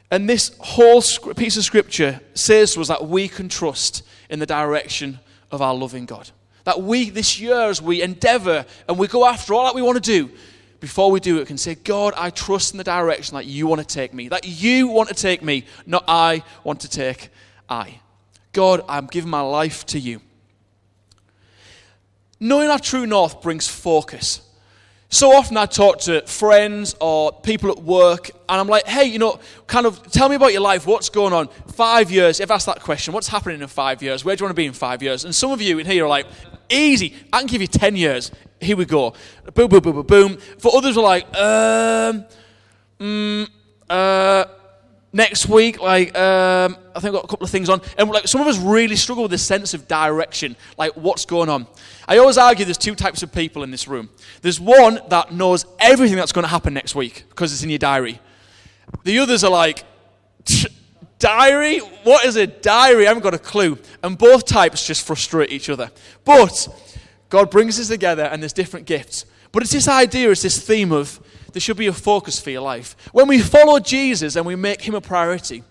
And 0.10 0.30
this 0.30 0.56
whole 0.60 1.02
piece 1.36 1.58
of 1.58 1.64
scripture 1.64 2.22
says 2.34 2.74
to 2.74 2.82
us 2.82 2.88
that 2.88 3.08
we 3.08 3.28
can 3.28 3.50
trust 3.50 4.04
in 4.30 4.40
the 4.40 4.46
direction 4.46 5.20
of 5.52 5.62
our 5.62 5.76
loving 5.76 6.06
God. 6.06 6.30
That 6.64 6.82
we, 6.82 7.10
this 7.10 7.40
year, 7.40 7.62
as 7.70 7.82
we 7.82 8.02
endeavor 8.02 8.66
and 8.88 8.98
we 8.98 9.08
go 9.08 9.26
after 9.26 9.54
all 9.54 9.66
that 9.66 9.76
we 9.76 9.82
want 9.82 10.02
to 10.02 10.02
do, 10.02 10.32
before 10.80 11.10
we 11.12 11.20
do 11.20 11.40
it, 11.40 11.48
can 11.48 11.58
say, 11.58 11.76
God, 11.76 12.14
I 12.16 12.30
trust 12.30 12.74
in 12.74 12.78
the 12.78 12.84
direction 12.84 13.36
that 13.36 13.46
you 13.46 13.68
want 13.68 13.82
to 13.82 13.88
take 13.88 14.14
me. 14.14 14.30
That 14.30 14.46
you 14.46 14.88
want 14.88 15.10
to 15.10 15.16
take 15.16 15.42
me, 15.42 15.66
not 15.86 16.04
I 16.08 16.44
want 16.64 16.82
to 16.82 16.90
take 16.90 17.30
I. 17.70 18.00
God, 18.54 18.84
I'm 18.88 19.08
giving 19.08 19.30
my 19.30 19.42
life 19.42 19.86
to 19.88 20.00
you. 20.00 20.22
Knowing 22.40 22.70
our 22.70 22.80
true 22.80 23.06
north 23.06 23.42
brings 23.42 23.68
focus. 23.68 24.42
So 25.10 25.32
often 25.32 25.56
I 25.56 25.66
talk 25.66 26.00
to 26.02 26.22
friends 26.28 26.94
or 27.00 27.32
people 27.32 27.72
at 27.72 27.82
work, 27.82 28.30
and 28.50 28.60
I'm 28.60 28.68
like, 28.68 28.86
hey, 28.86 29.06
you 29.06 29.20
know, 29.20 29.40
kind 29.66 29.86
of 29.86 30.12
tell 30.12 30.28
me 30.28 30.36
about 30.36 30.52
your 30.52 30.62
life. 30.62 30.86
What's 30.86 31.10
going 31.10 31.32
on? 31.32 31.48
Five 31.74 32.12
years. 32.12 32.42
If 32.42 32.52
I 32.52 32.56
ask 32.56 32.66
that 32.66 32.82
question, 32.82 33.14
what's 33.14 33.30
happening 33.30 33.62
in 33.62 33.68
five 33.68 34.04
years? 34.04 34.26
Where 34.26 34.36
do 34.36 34.42
you 34.42 34.46
want 34.46 34.56
to 34.56 34.62
be 34.62 34.66
in 34.66 34.74
five 34.74 35.02
years? 35.02 35.24
And 35.24 35.34
some 35.34 35.52
of 35.52 35.62
you 35.62 35.80
in 35.80 35.86
here 35.86 36.04
are 36.06 36.10
like, 36.10 36.28
easy. 36.70 37.14
I 37.32 37.40
can 37.40 37.48
give 37.48 37.62
you 37.62 37.68
10 37.68 37.96
years. 37.96 38.32
Here 38.60 38.76
we 38.76 38.84
go. 38.84 39.14
Boom, 39.54 39.70
boom, 39.70 39.80
boom, 39.80 39.94
boom, 39.94 40.06
boom. 40.06 40.38
For 40.60 40.76
others 40.76 40.98
are 40.98 41.04
like, 41.04 41.26
um, 41.38 42.26
mm, 43.00 43.50
uh, 43.90 44.46
next 45.14 45.48
week, 45.48 45.80
like, 45.82 46.18
um, 46.18 46.78
I 46.96 47.00
think 47.00 47.06
I've 47.06 47.22
got 47.22 47.26
a 47.26 47.28
couple 47.28 47.46
of 47.46 47.50
things 47.50 47.70
on. 47.70 47.82
And 47.98 48.10
like, 48.10 48.28
some 48.28 48.42
of 48.42 48.48
us 48.48 48.58
really 48.58 48.96
struggle 48.96 49.24
with 49.24 49.32
this 49.32 49.46
sense 49.46 49.74
of 49.74 49.88
direction, 49.88 50.56
like, 50.78 50.94
what's 50.94 51.26
going 51.26 51.50
on? 51.50 51.68
I 52.08 52.18
always 52.18 52.38
argue 52.38 52.66
there's 52.66 52.78
two 52.78 52.96
types 52.96 53.24
of 53.24 53.32
people 53.32 53.64
in 53.64 53.72
this 53.72 53.88
room. 53.88 54.10
There's 54.42 54.60
one 54.60 55.00
that 55.10 55.34
knows 55.34 55.66
everything 55.80 56.18
that's 56.18 56.32
going 56.32 56.44
to 56.44 56.50
happen 56.50 56.74
next 56.74 56.96
week 56.96 57.26
because 57.30 57.54
it's 57.54 57.64
in 57.64 57.70
your 57.70 57.80
diary. 57.80 58.20
The 59.04 59.20
others 59.20 59.44
are 59.44 59.52
like, 59.52 59.86
diary? 61.20 61.80
What 62.04 62.26
is 62.26 62.36
a 62.36 62.48
diary? 62.48 63.06
I 63.06 63.10
haven't 63.10 63.24
got 63.24 63.34
a 63.34 63.40
clue. 63.40 63.78
And 64.04 64.18
both 64.18 64.46
types 64.46 64.86
just 64.86 65.06
frustrate 65.06 65.52
each 65.52 65.70
other. 65.70 65.92
But 66.24 66.68
God 67.30 67.52
brings 67.52 67.80
us 67.80 67.88
together 67.88 68.24
and 68.24 68.42
there's 68.42 68.54
different 68.54 68.86
gifts. 68.86 69.26
But 69.52 69.64
it's 69.64 69.72
this 69.72 69.88
idea, 69.88 70.30
it's 70.30 70.42
this 70.42 70.66
theme 70.66 70.92
of 70.92 71.20
there 71.54 71.62
should 71.62 71.78
be 71.78 71.88
a 71.88 71.94
focus 71.94 72.40
for 72.40 72.50
your 72.50 72.62
life. 72.62 72.96
When 73.12 73.28
we 73.28 73.40
follow 73.40 73.80
Jesus 73.80 74.36
and 74.36 74.46
we 74.46 74.56
make 74.56 74.82
him 74.82 74.96
a 74.96 75.02
priority, 75.02 75.64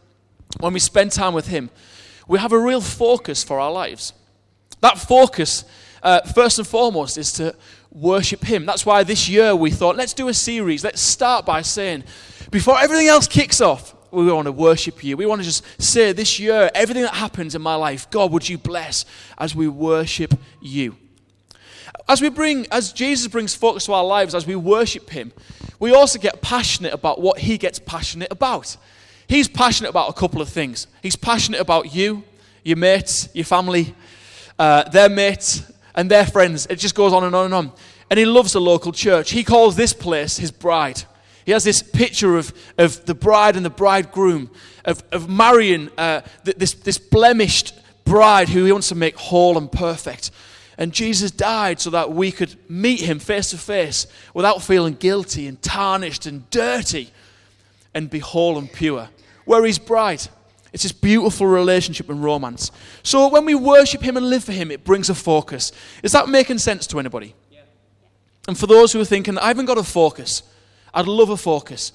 when 0.61 0.73
we 0.73 0.81
spend 0.81 1.13
time 1.13 1.35
with 1.35 1.49
him, 1.49 1.71
we 2.29 2.39
have 2.39 2.53
a 2.53 2.59
real 2.59 2.81
focus 2.81 3.45
for 3.45 3.61
our 3.61 3.71
lives. 3.71 4.13
That 4.81 4.99
focus 4.99 5.65
uh, 6.03 6.21
first 6.23 6.59
and 6.59 6.67
foremost 6.67 7.19
is 7.19 7.33
to 7.35 7.55
worship 7.91 8.45
Him. 8.45 8.67
That's 8.67 8.85
why 8.85 9.03
this 9.03 9.29
year 9.29 9.57
we 9.57 9.71
thought, 9.71 9.97
let's 9.97 10.13
do 10.13 10.29
a 10.29 10.35
series. 10.35 10.85
Let's 10.85 11.01
start 11.01 11.47
by 11.47 11.63
saying, 11.63 12.05
before 12.51 12.79
everything 12.79 13.09
else 13.09 13.27
kicks 13.27 13.61
off, 13.61 13.95
we 14.13 14.31
want 14.31 14.47
to 14.47 14.53
worship 14.53 15.03
you. 15.03 15.17
We 15.17 15.27
want 15.27 15.41
to 15.41 15.45
just 15.45 15.65
say 15.83 16.13
this 16.13 16.39
year, 16.39 16.71
everything 16.75 17.03
that 17.03 17.15
happens 17.15 17.55
in 17.55 17.63
my 17.63 17.75
life, 17.75 18.09
God, 18.11 18.33
would 18.33 18.49
you 18.49 18.59
bless 18.59 19.05
as 19.39 19.55
we 19.55 19.69
worship 19.69 20.35
you? 20.63 20.97
As 22.09 22.21
we 22.21 22.29
bring, 22.29 22.67
as 22.71 22.93
Jesus 22.93 23.29
brings 23.29 23.55
focus 23.55 23.87
to 23.87 23.93
our 23.93 24.05
lives, 24.05 24.35
as 24.35 24.47
we 24.47 24.57
worship 24.57 25.11
Him, 25.11 25.33
we 25.79 25.95
also 25.95 26.19
get 26.19 26.41
passionate 26.43 26.93
about 26.93 27.21
what 27.21 27.39
He 27.39 27.59
gets 27.59 27.79
passionate 27.79 28.31
about. 28.31 28.77
He's 29.29 29.49
passionate 29.49 29.91
about 29.91 30.11
a 30.11 30.13
couple 30.13 30.41
of 30.41 30.49
things. 30.49 30.87
He's 31.03 31.17
passionate 31.17 31.61
about 31.61 31.95
you, 31.95 32.25
your 32.65 32.77
mates, 32.77 33.29
your 33.35 33.45
family, 33.45 33.95
uh, 34.59 34.89
their 34.91 35.09
mates, 35.09 35.71
and 35.95 36.11
their 36.11 36.27
friends. 36.27 36.67
It 36.71 36.77
just 36.77 36.95
goes 36.95 37.13
on 37.13 37.25
and 37.25 37.35
on 37.35 37.47
and 37.47 37.55
on. 37.55 37.73
And 38.09 38.19
he 38.19 38.25
loves 38.25 38.53
the 38.53 38.61
local 38.61 38.93
church. 38.93 39.31
He 39.31 39.43
calls 39.43 39.75
this 39.75 39.93
place 39.93 40.37
his 40.37 40.53
bride. 40.53 41.03
He 41.45 41.53
has 41.53 41.65
this 41.65 41.83
picture 41.83 42.37
of, 42.37 42.53
of 42.79 43.05
the 43.07 43.15
bride 43.15 43.57
and 43.57 43.65
the 43.65 43.71
bridegroom, 43.71 44.51
of, 44.85 45.03
of 45.13 45.29
marrying 45.29 45.91
uh, 45.97 46.23
this, 46.45 46.75
this 46.75 46.99
blemished 46.99 47.75
bride 48.05 48.49
who 48.49 48.65
he 48.65 48.73
wants 48.73 48.89
to 48.89 48.95
make 48.95 49.17
whole 49.17 49.59
and 49.59 49.71
perfect. 49.71 50.31
And 50.79 50.93
Jesus 50.93 51.31
died 51.31 51.81
so 51.81 51.91
that 51.91 52.13
we 52.13 52.31
could 52.31 52.55
meet 52.69 53.01
him 53.01 53.19
face 53.19 53.51
to 53.51 53.59
face 53.59 54.07
without 54.35 54.63
feeling 54.63 54.95
guilty 54.95 55.47
and 55.47 55.61
tarnished 55.63 56.27
and 56.27 56.49
dirty 56.51 57.11
and 57.95 58.11
be 58.11 58.19
whole 58.19 58.59
and 58.59 58.71
pure. 58.71 59.09
Where 59.47 59.65
he's 59.65 59.79
bright. 59.79 60.29
It's 60.73 60.83
this 60.83 60.93
beautiful 60.93 61.47
relationship 61.47 62.11
and 62.11 62.23
romance. 62.23 62.71
So 63.03 63.29
when 63.29 63.47
we 63.47 63.55
worship 63.55 64.03
him 64.03 64.19
and 64.19 64.29
live 64.29 64.45
for 64.45 64.53
him, 64.53 64.71
it 64.71 64.85
brings 64.85 65.09
a 65.09 65.15
focus. 65.15 65.73
Is 66.03 66.13
that 66.13 66.29
making 66.29 66.59
sense 66.59 66.87
to 66.89 66.99
anybody? 66.99 67.35
Yeah. 67.51 67.61
And 68.47 68.59
for 68.59 68.67
those 68.67 68.93
who 68.93 69.01
are 69.01 69.07
thinking, 69.07 69.39
I 69.39 69.49
haven't 69.49 69.65
got 69.65 69.79
a 69.79 69.83
focus, 69.83 70.43
I'd 70.93 71.07
love 71.07 71.31
a 71.31 71.37
focus. 71.39 71.93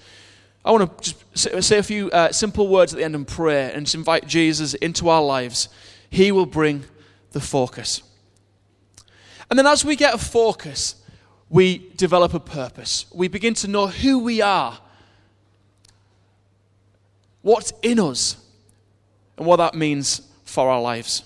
I 0.65 0.71
want 0.71 1.03
to 1.03 1.15
just 1.33 1.67
say 1.67 1.77
a 1.77 1.83
few 1.83 2.09
uh, 2.11 2.31
simple 2.31 2.67
words 2.67 2.93
at 2.93 2.97
the 2.97 3.05
end 3.05 3.15
and 3.15 3.27
pray 3.27 3.71
and 3.71 3.85
just 3.85 3.95
invite 3.95 4.27
Jesus 4.27 4.73
into 4.75 5.09
our 5.09 5.21
lives. 5.21 5.69
He 6.09 6.31
will 6.31 6.45
bring 6.45 6.83
the 7.31 7.39
focus. 7.39 8.01
And 9.51 9.59
then 9.59 9.67
as 9.67 9.83
we 9.83 9.97
get 9.97 10.13
a 10.13 10.17
focus, 10.17 10.95
we 11.49 11.89
develop 11.97 12.33
a 12.33 12.39
purpose. 12.39 13.05
We 13.13 13.27
begin 13.27 13.53
to 13.55 13.67
know 13.67 13.87
who 13.87 14.19
we 14.19 14.41
are, 14.41 14.79
what's 17.41 17.73
in 17.81 17.99
us, 17.99 18.37
and 19.37 19.45
what 19.45 19.57
that 19.57 19.75
means 19.75 20.21
for 20.45 20.69
our 20.69 20.81
lives. 20.81 21.23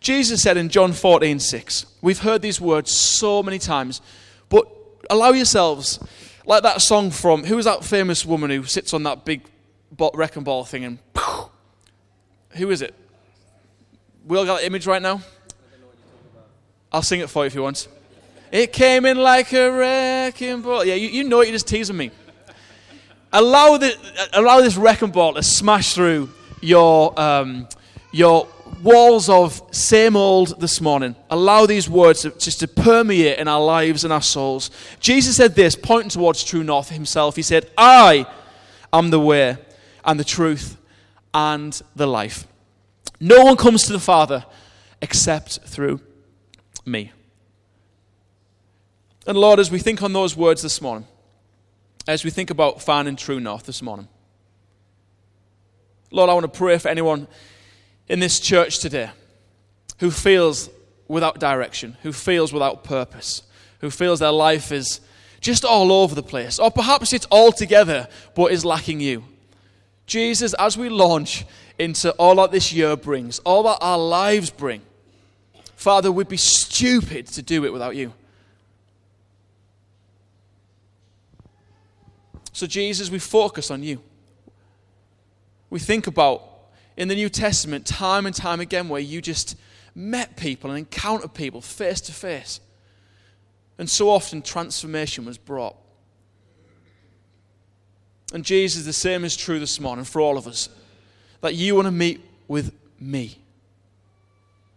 Jesus 0.00 0.42
said 0.42 0.58
in 0.58 0.68
John 0.68 0.92
14, 0.92 1.40
6, 1.40 1.86
we've 2.02 2.18
heard 2.18 2.42
these 2.42 2.60
words 2.60 2.90
so 2.90 3.42
many 3.42 3.58
times, 3.58 4.02
but 4.50 4.68
allow 5.08 5.30
yourselves, 5.30 5.98
like 6.44 6.62
that 6.64 6.82
song 6.82 7.10
from, 7.10 7.44
who 7.44 7.56
is 7.56 7.64
that 7.64 7.82
famous 7.82 8.26
woman 8.26 8.50
who 8.50 8.64
sits 8.64 8.92
on 8.92 9.04
that 9.04 9.24
big 9.24 9.40
wrecking 10.12 10.44
ball 10.44 10.66
thing 10.66 10.84
and, 10.84 10.98
who 12.50 12.70
is 12.70 12.82
it? 12.82 12.94
We 14.26 14.36
all 14.36 14.44
got 14.44 14.60
that 14.60 14.66
image 14.66 14.86
right 14.86 15.00
now? 15.00 15.22
I'll 16.92 17.02
sing 17.02 17.20
it 17.20 17.28
for 17.28 17.42
you 17.42 17.48
if 17.48 17.54
you 17.54 17.62
want. 17.62 17.88
It 18.50 18.72
came 18.72 19.04
in 19.04 19.18
like 19.18 19.52
a 19.52 19.70
wrecking 19.70 20.62
ball. 20.62 20.84
Yeah, 20.84 20.94
you, 20.94 21.08
you 21.08 21.24
know 21.24 21.40
it, 21.40 21.48
you're 21.48 21.54
just 21.54 21.68
teasing 21.68 21.96
me. 21.96 22.10
Allow, 23.30 23.76
the, 23.76 23.94
allow 24.32 24.60
this 24.62 24.76
wrecking 24.76 25.10
ball 25.10 25.34
to 25.34 25.42
smash 25.42 25.92
through 25.92 26.30
your, 26.62 27.18
um, 27.20 27.68
your 28.10 28.48
walls 28.82 29.28
of 29.28 29.60
same 29.70 30.16
old 30.16 30.58
this 30.60 30.80
morning. 30.80 31.14
Allow 31.30 31.66
these 31.66 31.90
words 31.90 32.22
to, 32.22 32.30
just 32.30 32.60
to 32.60 32.68
permeate 32.68 33.38
in 33.38 33.48
our 33.48 33.62
lives 33.62 34.04
and 34.04 34.12
our 34.12 34.22
souls. 34.22 34.70
Jesus 34.98 35.36
said 35.36 35.54
this, 35.54 35.76
pointing 35.76 36.08
towards 36.08 36.42
true 36.42 36.64
north 36.64 36.88
himself. 36.88 37.36
He 37.36 37.42
said, 37.42 37.70
I 37.76 38.26
am 38.94 39.10
the 39.10 39.20
way 39.20 39.58
and 40.06 40.18
the 40.18 40.24
truth 40.24 40.78
and 41.34 41.78
the 41.94 42.06
life. 42.06 42.46
No 43.20 43.44
one 43.44 43.56
comes 43.56 43.82
to 43.84 43.92
the 43.92 44.00
Father 44.00 44.46
except 45.02 45.60
through 45.66 46.00
me. 46.88 47.12
And 49.26 49.36
Lord, 49.36 49.60
as 49.60 49.70
we 49.70 49.78
think 49.78 50.02
on 50.02 50.12
those 50.12 50.36
words 50.36 50.62
this 50.62 50.80
morning, 50.80 51.06
as 52.06 52.24
we 52.24 52.30
think 52.30 52.50
about 52.50 52.82
finding 52.82 53.16
true 53.16 53.40
north 53.40 53.66
this 53.66 53.82
morning, 53.82 54.08
Lord, 56.10 56.30
I 56.30 56.34
want 56.34 56.44
to 56.50 56.58
pray 56.58 56.78
for 56.78 56.88
anyone 56.88 57.28
in 58.08 58.20
this 58.20 58.40
church 58.40 58.78
today 58.78 59.10
who 59.98 60.10
feels 60.10 60.70
without 61.06 61.38
direction, 61.38 61.96
who 62.02 62.12
feels 62.12 62.52
without 62.52 62.84
purpose, 62.84 63.42
who 63.80 63.90
feels 63.90 64.20
their 64.20 64.32
life 64.32 64.72
is 64.72 65.00
just 65.40 65.64
all 65.64 65.92
over 65.92 66.14
the 66.14 66.22
place, 66.22 66.58
or 66.58 66.70
perhaps 66.70 67.12
it's 67.12 67.26
all 67.26 67.52
together 67.52 68.08
but 68.34 68.52
is 68.52 68.64
lacking 68.64 69.00
you. 69.00 69.24
Jesus, 70.06 70.54
as 70.54 70.78
we 70.78 70.88
launch 70.88 71.44
into 71.78 72.12
all 72.12 72.36
that 72.36 72.50
this 72.50 72.72
year 72.72 72.96
brings, 72.96 73.38
all 73.40 73.62
that 73.64 73.78
our 73.80 73.98
lives 73.98 74.50
bring, 74.50 74.80
Father, 75.78 76.12
we'd 76.12 76.28
be 76.28 76.36
stupid 76.36 77.26
to 77.28 77.40
do 77.40 77.64
it 77.64 77.72
without 77.72 77.96
you. 77.96 78.12
So, 82.52 82.66
Jesus, 82.66 83.10
we 83.10 83.18
focus 83.18 83.70
on 83.70 83.82
you 83.82 84.02
we 85.70 85.78
think 85.78 86.06
about 86.06 86.42
in 86.96 87.08
the 87.08 87.14
New 87.14 87.28
Testament 87.28 87.86
time 87.86 88.26
and 88.26 88.34
time 88.34 88.60
again 88.60 88.88
where 88.88 89.00
you 89.00 89.20
just 89.20 89.56
met 89.94 90.36
people 90.36 90.70
and 90.70 90.78
encountered 90.78 91.34
people 91.34 91.60
face 91.60 92.00
to 92.02 92.12
face. 92.12 92.60
And 93.76 93.88
so 93.88 94.10
often 94.10 94.42
transformation 94.42 95.24
was 95.24 95.38
brought. 95.38 95.76
And 98.32 98.44
Jesus, 98.44 98.84
the 98.84 98.92
same 98.92 99.24
is 99.24 99.36
true 99.36 99.58
this 99.58 99.78
morning 99.78 100.04
for 100.04 100.20
all 100.20 100.36
of 100.36 100.46
us. 100.46 100.68
That 101.40 101.54
you 101.54 101.74
want 101.76 101.86
to 101.86 101.92
meet 101.92 102.20
with 102.48 102.72
me. 102.98 103.38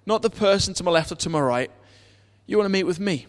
Not 0.05 0.21
the 0.21 0.29
person 0.29 0.73
to 0.75 0.83
my 0.83 0.91
left 0.91 1.11
or 1.11 1.15
to 1.15 1.29
my 1.29 1.39
right. 1.39 1.71
You 2.45 2.57
want 2.57 2.65
to 2.65 2.71
meet 2.71 2.83
with 2.83 2.99
me. 2.99 3.27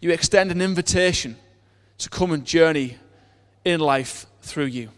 You 0.00 0.10
extend 0.10 0.50
an 0.50 0.60
invitation 0.60 1.36
to 1.98 2.10
come 2.10 2.32
and 2.32 2.44
journey 2.44 2.98
in 3.64 3.80
life 3.80 4.26
through 4.42 4.66
you. 4.66 4.90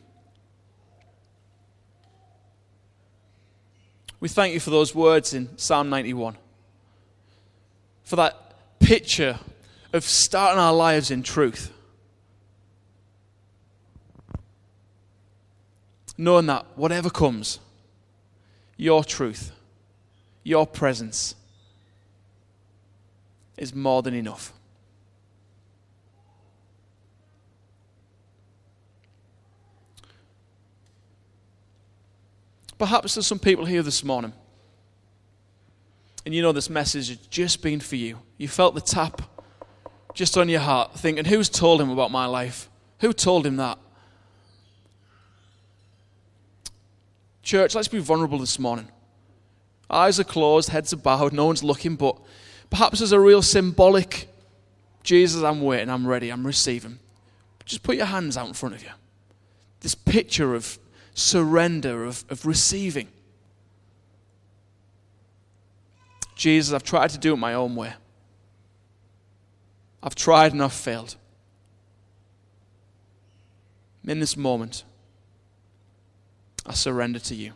We 4.18 4.28
thank 4.28 4.54
you 4.54 4.60
for 4.60 4.70
those 4.70 4.94
words 4.94 5.34
in 5.34 5.56
Psalm 5.58 5.90
91, 5.90 6.36
for 8.02 8.16
that 8.16 8.54
picture 8.80 9.38
of 9.92 10.04
starting 10.04 10.58
our 10.58 10.72
lives 10.72 11.10
in 11.10 11.22
truth. 11.22 11.72
Knowing 16.18 16.46
that 16.46 16.64
whatever 16.76 17.10
comes, 17.10 17.58
your 18.76 19.04
truth, 19.04 19.52
your 20.42 20.66
presence 20.66 21.34
is 23.56 23.74
more 23.74 24.02
than 24.02 24.14
enough. 24.14 24.52
Perhaps 32.78 33.14
there's 33.14 33.26
some 33.26 33.38
people 33.38 33.64
here 33.64 33.82
this 33.82 34.04
morning, 34.04 34.34
and 36.26 36.34
you 36.34 36.42
know 36.42 36.52
this 36.52 36.68
message 36.68 37.08
has 37.08 37.16
just 37.28 37.62
been 37.62 37.80
for 37.80 37.96
you. 37.96 38.18
You 38.36 38.48
felt 38.48 38.74
the 38.74 38.82
tap 38.82 39.22
just 40.12 40.36
on 40.36 40.48
your 40.48 40.60
heart, 40.60 40.94
thinking, 40.94 41.24
Who's 41.24 41.48
told 41.48 41.80
him 41.80 41.90
about 41.90 42.10
my 42.10 42.26
life? 42.26 42.68
Who 43.00 43.12
told 43.12 43.46
him 43.46 43.56
that? 43.56 43.78
Church, 47.46 47.76
let's 47.76 47.86
be 47.86 48.00
vulnerable 48.00 48.40
this 48.40 48.58
morning. 48.58 48.88
Eyes 49.88 50.18
are 50.18 50.24
closed, 50.24 50.70
heads 50.70 50.92
are 50.92 50.96
bowed, 50.96 51.32
no 51.32 51.46
one's 51.46 51.62
looking, 51.62 51.94
but 51.94 52.18
perhaps 52.70 52.98
there's 52.98 53.12
a 53.12 53.20
real 53.20 53.40
symbolic 53.40 54.28
Jesus, 55.04 55.44
I'm 55.44 55.60
waiting, 55.60 55.88
I'm 55.88 56.08
ready, 56.08 56.30
I'm 56.30 56.44
receiving. 56.44 56.98
Just 57.64 57.84
put 57.84 57.94
your 57.94 58.06
hands 58.06 58.36
out 58.36 58.48
in 58.48 58.54
front 58.54 58.74
of 58.74 58.82
you. 58.82 58.90
This 59.78 59.94
picture 59.94 60.56
of 60.56 60.76
surrender, 61.14 62.04
of, 62.04 62.24
of 62.28 62.44
receiving. 62.44 63.06
Jesus, 66.34 66.74
I've 66.74 66.82
tried 66.82 67.10
to 67.10 67.18
do 67.18 67.34
it 67.34 67.36
my 67.36 67.54
own 67.54 67.76
way. 67.76 67.94
I've 70.02 70.16
tried 70.16 70.52
and 70.52 70.60
I've 70.60 70.72
failed. 70.72 71.14
In 74.02 74.18
this 74.18 74.36
moment, 74.36 74.82
I 76.66 76.74
surrender 76.74 77.18
to 77.20 77.34
you. 77.34 77.52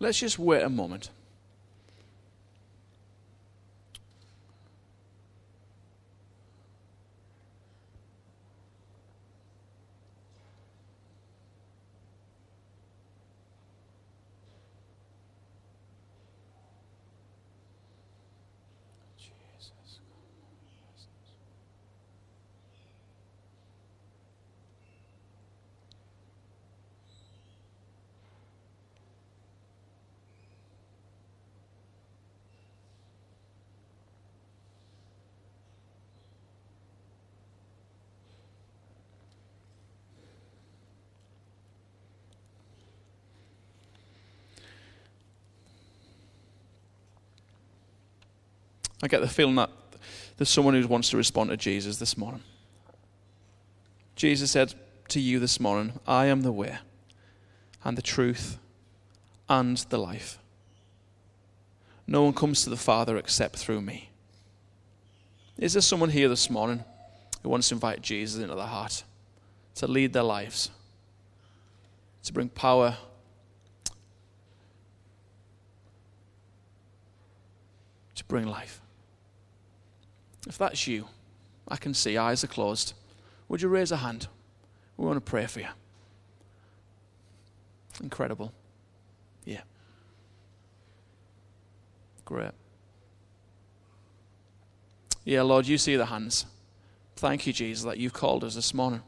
Let's 0.00 0.18
just 0.18 0.38
wait 0.38 0.62
a 0.62 0.68
moment. 0.68 1.10
I 49.04 49.06
get 49.06 49.20
the 49.20 49.28
feeling 49.28 49.56
that 49.56 49.68
there's 50.38 50.48
someone 50.48 50.80
who 50.80 50.88
wants 50.88 51.10
to 51.10 51.18
respond 51.18 51.50
to 51.50 51.58
Jesus 51.58 51.98
this 51.98 52.16
morning. 52.16 52.42
Jesus 54.16 54.50
said 54.50 54.72
to 55.08 55.20
you 55.20 55.38
this 55.38 55.60
morning, 55.60 56.00
I 56.06 56.24
am 56.26 56.40
the 56.40 56.50
way 56.50 56.78
and 57.84 57.98
the 57.98 58.02
truth 58.02 58.56
and 59.46 59.76
the 59.76 59.98
life. 59.98 60.38
No 62.06 62.22
one 62.22 62.32
comes 62.32 62.64
to 62.64 62.70
the 62.70 62.78
Father 62.78 63.18
except 63.18 63.56
through 63.56 63.82
me. 63.82 64.08
Is 65.58 65.74
there 65.74 65.82
someone 65.82 66.08
here 66.08 66.30
this 66.30 66.48
morning 66.48 66.82
who 67.42 67.50
wants 67.50 67.68
to 67.68 67.74
invite 67.74 68.00
Jesus 68.00 68.40
into 68.40 68.54
their 68.54 68.64
heart 68.64 69.04
to 69.74 69.86
lead 69.86 70.14
their 70.14 70.22
lives, 70.22 70.70
to 72.22 72.32
bring 72.32 72.48
power? 72.48 72.96
To 78.14 78.24
bring 78.24 78.46
life. 78.46 78.80
If 80.46 80.58
that's 80.58 80.86
you, 80.86 81.06
I 81.66 81.76
can 81.76 81.94
see 81.94 82.16
eyes 82.16 82.44
are 82.44 82.48
closed. 82.48 82.94
Would 83.48 83.62
you 83.62 83.68
raise 83.68 83.92
a 83.92 83.96
hand? 83.96 84.28
We 84.96 85.06
want 85.06 85.16
to 85.16 85.20
pray 85.20 85.46
for 85.46 85.60
you. 85.60 85.68
Incredible. 88.02 88.52
Yeah. 89.44 89.62
Great. 92.24 92.50
Yeah, 95.24 95.42
Lord, 95.42 95.66
you 95.66 95.78
see 95.78 95.96
the 95.96 96.06
hands. 96.06 96.46
Thank 97.16 97.46
you, 97.46 97.52
Jesus, 97.52 97.84
that 97.84 97.98
you've 97.98 98.12
called 98.12 98.44
us 98.44 98.54
this 98.54 98.74
morning. 98.74 99.02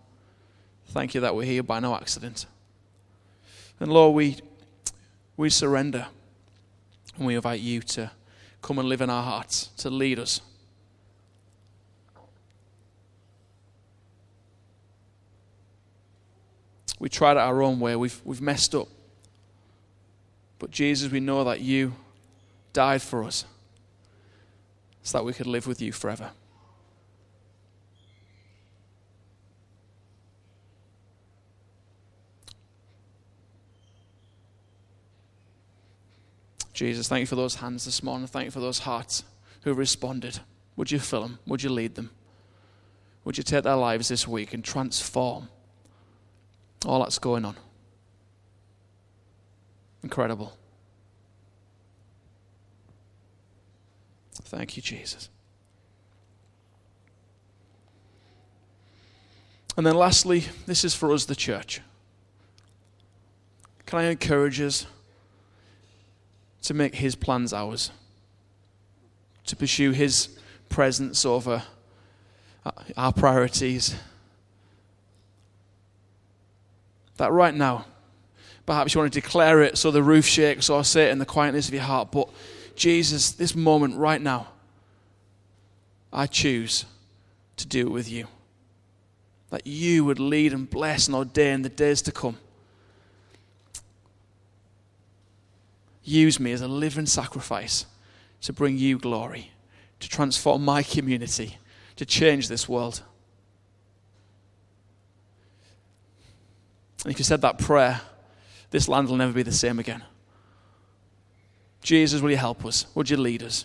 Thank 0.89 1.15
you 1.15 1.21
that 1.21 1.35
we're 1.35 1.45
here 1.45 1.63
by 1.63 1.81
no 1.81 1.95
accident. 1.95 2.47
And 3.81 3.93
Lord, 3.93 4.15
we, 4.15 4.39
we 5.37 5.51
surrender 5.51 6.07
and 7.17 7.27
we 7.27 7.35
invite 7.35 7.61
you 7.61 7.81
to 7.81 8.11
come 8.63 8.79
and 8.79 8.89
live 8.89 9.01
in 9.01 9.11
our 9.11 9.23
hearts, 9.23 9.67
to 9.79 9.91
lead 9.91 10.19
us. 10.19 10.41
We 16.99 17.09
tried 17.09 17.33
it 17.33 17.39
our 17.39 17.63
own 17.63 17.79
way, 17.81 17.95
we've, 17.97 18.21
we've 18.25 18.41
messed 18.41 18.75
up. 18.75 18.89
But 20.59 20.71
Jesus, 20.71 21.13
we 21.13 21.21
know 21.21 21.45
that 21.45 21.61
you 21.61 21.95
died 22.73 23.03
for 23.03 23.25
us 23.25 23.45
so 25.03 25.19
that 25.19 25.25
we 25.25 25.33
could 25.33 25.47
live 25.47 25.67
with 25.67 25.83
you 25.83 25.93
forever. 25.93 26.31
Jesus, 36.73 37.09
thank 37.09 37.21
you 37.21 37.27
for 37.27 37.37
those 37.37 37.55
hands 37.57 37.87
this 37.87 38.03
morning. 38.03 38.27
Thank 38.27 38.45
you 38.47 38.51
for 38.51 38.61
those 38.61 38.81
hearts 38.81 39.25
who 39.63 39.73
responded. 39.73 40.41
Would 40.77 40.91
you 40.91 40.99
fill 40.99 41.23
them? 41.23 41.39
Would 41.47 41.63
you 41.63 41.71
lead 41.71 41.95
them? 41.95 42.11
Would 43.25 43.39
you 43.39 43.43
take 43.43 43.65
their 43.65 43.77
lives 43.77 44.09
this 44.09 44.29
week 44.29 44.53
and 44.53 44.63
transform 44.63 45.49
all 46.85 47.01
that's 47.01 47.19
going 47.19 47.45
on? 47.45 47.57
Incredible. 50.03 50.53
Thank 54.33 54.77
you, 54.77 54.83
Jesus. 54.83 55.29
And 59.77 59.87
then, 59.87 59.97
lastly, 59.97 60.45
this 60.67 60.85
is 60.85 60.95
for 60.95 61.13
us, 61.13 61.25
the 61.25 61.37
church. 61.37 61.81
Can 63.85 63.99
I 63.99 64.05
encourage 64.05 64.61
us 64.61 64.87
to 66.63 66.75
make 66.75 66.95
His 66.95 67.15
plans 67.15 67.53
ours? 67.53 67.91
To 69.47 69.57
pursue 69.57 69.91
His 69.91 70.29
presence 70.69 71.27
over 71.27 71.65
our 72.97 73.13
priorities? 73.13 73.95
That 77.17 77.33
right 77.33 77.55
now, 77.55 77.87
perhaps 78.67 78.95
you 78.95 79.01
want 79.01 79.13
to 79.13 79.21
declare 79.21 79.63
it 79.63 79.79
so 79.79 79.91
the 79.91 80.03
roof 80.03 80.27
shakes 80.27 80.69
or 80.69 80.85
say 80.85 81.09
it 81.09 81.11
in 81.11 81.19
the 81.19 81.27
quietness 81.27 81.69
of 81.69 81.75
your 81.75 81.83
heart, 81.83 82.11
but 82.13 82.29
Jesus, 82.75 83.33
this 83.33 83.55
moment 83.55 83.97
right 83.97 84.21
now, 84.21 84.49
I 86.13 86.27
choose 86.27 86.85
to 87.57 87.67
do 87.67 87.87
it 87.87 87.91
with 87.91 88.11
you. 88.11 88.27
That 89.51 89.67
you 89.67 90.05
would 90.05 90.19
lead 90.19 90.53
and 90.53 90.69
bless 90.69 91.07
and 91.07 91.17
ordain 91.17 91.63
the 91.63 91.69
days 91.69 92.03
to 92.03 92.13
come. 92.13 92.37
Use 96.05 96.39
me 96.39 96.53
as 96.53 96.61
a 96.61 96.69
living 96.69 97.07
sacrifice 97.07 97.87
to 98.43 98.53
bring 98.53 98.79
you 98.79 98.99
glory, 98.99 99.51
to 100.01 100.09
transform 100.09 100.65
my 100.65 100.83
community, 100.83 101.59
to 101.97 102.05
change 102.05 102.49
this 102.49 102.69
world. 102.69 103.03
And 107.05 107.13
if 107.13 107.19
you 107.19 107.25
said 107.25 107.43
that 107.43 107.59
prayer, 107.59 108.01
this 108.71 108.89
land 108.89 109.09
will 109.09 109.17
never 109.17 109.33
be 109.33 109.43
the 109.43 109.53
same 109.53 109.79
again. 109.79 110.03
Jesus, 111.83 112.21
will 112.21 112.31
you 112.31 112.37
help 112.37 112.65
us? 112.65 112.87
Would 112.95 113.11
you 113.11 113.17
lead 113.17 113.43
us? 113.43 113.65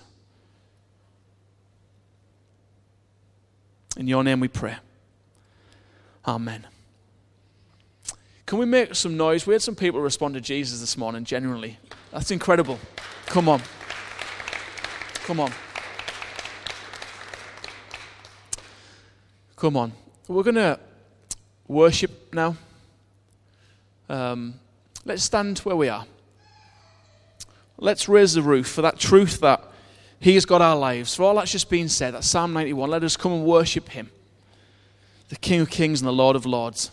In 3.98 4.08
your 4.08 4.24
name 4.24 4.39
we 4.39 4.48
pray. 4.48 4.76
Amen. 6.28 6.67
Can 8.46 8.60
we 8.60 8.65
make 8.65 8.96
some 8.96 9.17
noise? 9.17 9.48
We 9.48 9.54
had 9.54 9.62
some 9.62 9.76
people 9.76 10.02
respond 10.02 10.34
to 10.36 10.41
Jesus 10.41 10.82
this 10.82 10.98
morning, 10.98 11.24
genuinely. 11.24 11.80
That's 12.12 12.32
incredible. 12.32 12.80
Come 13.26 13.48
on. 13.50 13.62
Come 15.26 15.39
on. 15.39 15.52
Come 19.56 19.78
on. 19.78 19.94
We're 20.28 20.44
going 20.44 20.56
to 20.56 20.80
worship 21.67 22.34
now. 22.34 22.56
Um, 24.12 24.60
let's 25.06 25.24
stand 25.24 25.60
where 25.60 25.76
we 25.76 25.89
are 25.89 26.06
let's 27.82 28.08
raise 28.08 28.34
the 28.34 28.41
roof 28.41 28.67
for 28.67 28.82
that 28.84 28.97
truth 28.97 29.41
that 29.41 29.62
He 30.21 30.36
has 30.36 30.45
got 30.45 30.62
our 30.62 30.78
lives. 30.78 31.13
For 31.13 31.24
all 31.24 31.36
that's 31.36 31.52
just 31.52 31.69
been 31.69 31.89
said, 31.89 32.13
that 32.13 32.24
Psalm 32.24 32.54
91, 32.54 32.89
let 32.89 33.04
us 33.04 33.17
come 33.17 33.34
and 33.34 33.43
worship 33.43 33.89
Him, 33.89 34.10
the 35.28 35.36
King 35.36 35.62
of 35.62 35.69
Kings 35.69 36.00
and 36.00 36.08
the 36.08 36.13
Lord 36.13 36.38
of 36.38 36.45
Lords. 36.45 36.91